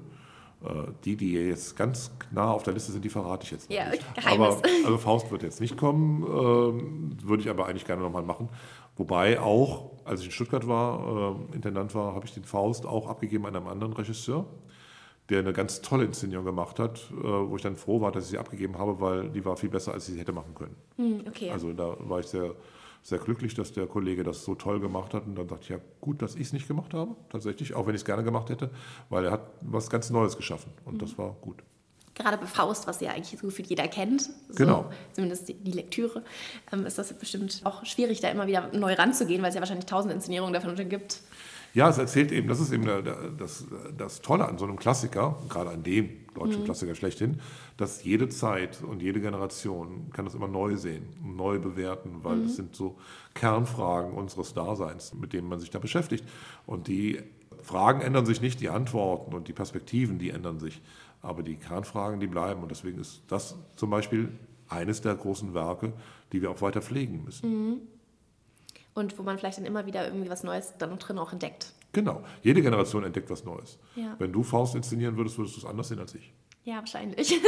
[0.63, 3.89] Äh, die, die jetzt ganz nah auf der Liste sind, die verrate ich jetzt ja,
[3.89, 4.03] nicht.
[4.26, 8.49] Aber also Faust wird jetzt nicht kommen, ähm, würde ich aber eigentlich gerne nochmal machen.
[8.95, 13.07] Wobei auch, als ich in Stuttgart war, äh, Intendant war, habe ich den Faust auch
[13.07, 14.45] abgegeben an einem anderen Regisseur
[15.30, 18.32] der eine ganz tolle Inszenierung gemacht hat, äh, wo ich dann froh war, dass ich
[18.32, 20.75] sie abgegeben habe, weil die war viel besser, als ich sie hätte machen können.
[20.95, 21.51] Hm, okay.
[21.51, 22.55] Also da war ich sehr,
[23.03, 25.25] sehr glücklich, dass der Kollege das so toll gemacht hat.
[25.25, 27.95] Und dann dachte ich, ja gut, dass ich es nicht gemacht habe, tatsächlich, auch wenn
[27.95, 28.69] ich es gerne gemacht hätte,
[29.09, 30.99] weil er hat was ganz Neues geschaffen und mhm.
[30.99, 31.61] das war gut.
[32.15, 34.89] Gerade bei Faust, was ja eigentlich so viel jeder kennt, so, genau.
[35.13, 36.23] zumindest die, die Lektüre,
[36.73, 39.86] ähm, ist das bestimmt auch schwierig, da immer wieder neu ranzugehen, weil es ja wahrscheinlich
[39.86, 41.21] tausend Inszenierungen davon gibt.
[41.78, 42.88] Ja, es erzählt eben, das ist eben
[43.38, 46.65] das, das Tolle an so einem Klassiker, gerade an dem deutschen mhm.
[46.65, 47.39] Klassiker schlechthin,
[47.78, 52.39] dass jede Zeit und jede Generation kann das immer neu sehen und neu bewerten, weil
[52.39, 52.55] es mhm.
[52.55, 52.97] sind so
[53.36, 56.25] Kernfragen unseres Daseins, mit denen man sich da beschäftigt.
[56.65, 57.19] Und die
[57.61, 60.82] Fragen ändern sich nicht, die Antworten und die Perspektiven, die ändern sich.
[61.21, 62.63] Aber die Kernfragen, die bleiben.
[62.63, 64.32] Und deswegen ist das zum Beispiel
[64.67, 65.93] eines der großen Werke,
[66.32, 67.49] die wir auch weiter pflegen müssen.
[67.51, 67.82] Mhm
[68.97, 71.71] und wo man vielleicht dann immer wieder irgendwie was Neues dann drin auch entdeckt.
[71.93, 73.77] Genau, jede Generation entdeckt was Neues.
[73.95, 74.15] Ja.
[74.19, 76.33] Wenn du Faust inszenieren würdest, würdest du es anders sehen als ich.
[76.63, 77.39] Ja, wahrscheinlich.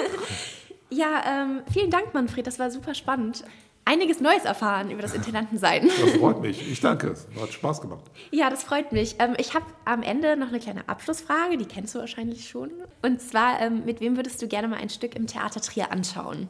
[0.90, 3.44] ja, ähm, vielen Dank, Manfred, das war super spannend.
[3.84, 5.88] Einiges Neues erfahren über das Intendantensein.
[5.88, 6.72] Das freut mich.
[6.72, 7.08] Ich danke.
[7.08, 8.04] Es hat Spaß gemacht.
[8.30, 9.16] Ja, das freut mich.
[9.18, 12.70] Ähm, ich habe am Ende noch eine kleine Abschlussfrage, die kennst du wahrscheinlich schon.
[13.02, 16.50] Und zwar, ähm, mit wem würdest du gerne mal ein Stück im Theater Trier anschauen?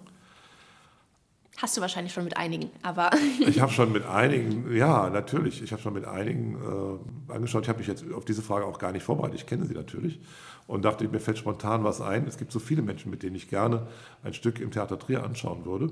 [1.62, 3.10] Hast du wahrscheinlich schon mit einigen, aber.
[3.45, 5.62] ich habe schon mit einigen, ja, natürlich.
[5.62, 7.64] Ich habe schon mit einigen äh, angeschaut.
[7.64, 9.36] Ich habe mich jetzt auf diese Frage auch gar nicht vorbereitet.
[9.41, 10.22] Ich kenne sie natürlich
[10.68, 12.26] und dachte, mir fällt spontan was ein.
[12.28, 13.88] Es gibt so viele Menschen, mit denen ich gerne
[14.24, 15.88] ein Stück im Theater Trier anschauen würde.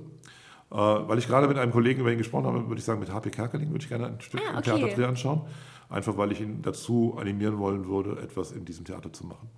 [0.72, 3.12] Äh, weil ich gerade mit einem Kollegen über ihn gesprochen habe, würde ich sagen, mit
[3.12, 4.72] HP Kerkeling würde ich gerne ein Stück ah, okay.
[4.72, 5.42] im Theater Trier anschauen.
[5.90, 9.50] Einfach weil ich ihn dazu animieren wollen würde, etwas in diesem Theater zu machen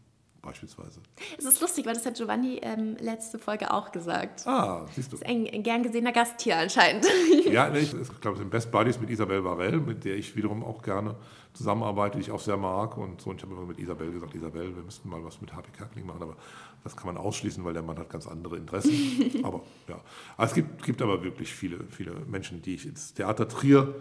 [0.50, 1.00] beispielsweise.
[1.38, 4.48] Es ist lustig, weil das hat Giovanni ähm, letzte Folge auch gesagt.
[4.48, 5.18] Ah, siehst du.
[5.18, 7.06] Das ist ein, ein gern gesehener Gast hier anscheinend.
[7.46, 10.64] ja, ich, ich glaube, es sind Best Buddies mit Isabel Varell, mit der ich wiederum
[10.64, 11.16] auch gerne
[11.54, 12.98] zusammenarbeite, die ich auch sehr mag.
[12.98, 15.56] Und so, und ich habe immer mit Isabel gesagt, Isabel, wir müssten mal was mit
[15.56, 16.36] HP Kerkeling machen, aber
[16.84, 18.94] das kann man ausschließen, weil der Mann hat ganz andere Interessen.
[19.44, 20.00] aber ja,
[20.38, 23.94] es gibt, gibt aber wirklich viele, viele Menschen, die ich ins Theater Trier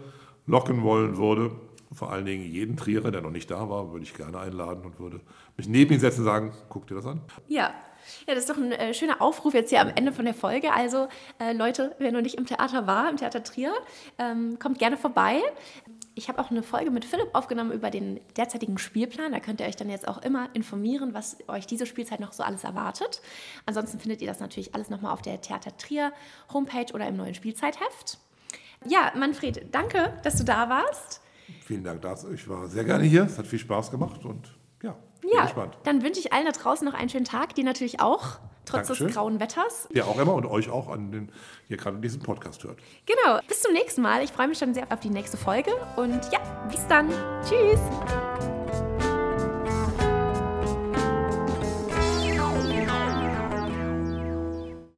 [0.47, 1.51] locken wollen würde
[1.91, 4.99] vor allen Dingen jeden Trierer, der noch nicht da war, würde ich gerne einladen und
[4.99, 5.21] würde
[5.57, 7.21] mich neben ihn setzen und sagen, guck dir das an.
[7.47, 7.73] Ja.
[8.27, 10.73] Ja, das ist doch ein äh, schöner Aufruf jetzt hier am Ende von der Folge.
[10.73, 11.09] Also
[11.39, 13.73] äh, Leute, wer noch nicht im Theater war, im Theater Trier,
[14.17, 15.41] ähm, kommt gerne vorbei.
[16.15, 19.31] Ich habe auch eine Folge mit Philipp aufgenommen über den derzeitigen Spielplan.
[19.31, 22.41] Da könnt ihr euch dann jetzt auch immer informieren, was euch diese Spielzeit noch so
[22.41, 23.21] alles erwartet.
[23.65, 26.11] Ansonsten findet ihr das natürlich alles nochmal auf der Theater Trier
[26.51, 28.17] Homepage oder im neuen Spielzeitheft.
[28.85, 31.21] Ja, Manfred, danke, dass du da warst.
[31.65, 32.31] Vielen Dank dazu.
[32.31, 33.23] Ich war sehr gerne hier.
[33.23, 34.49] Es hat viel Spaß gemacht und
[34.81, 35.77] ja, bin ja, gespannt.
[35.83, 39.07] Dann wünsche ich allen da draußen noch einen schönen Tag, die natürlich auch, trotz Dankeschön.
[39.07, 39.87] des grauen Wetters.
[39.93, 41.31] Ja, auch immer und euch auch an den,
[41.67, 42.79] hier gerade diesen Podcast hört.
[43.05, 43.39] Genau.
[43.47, 44.23] Bis zum nächsten Mal.
[44.23, 46.39] Ich freue mich schon sehr auf die nächste Folge und ja,
[46.69, 47.09] bis dann.
[47.43, 48.58] Tschüss.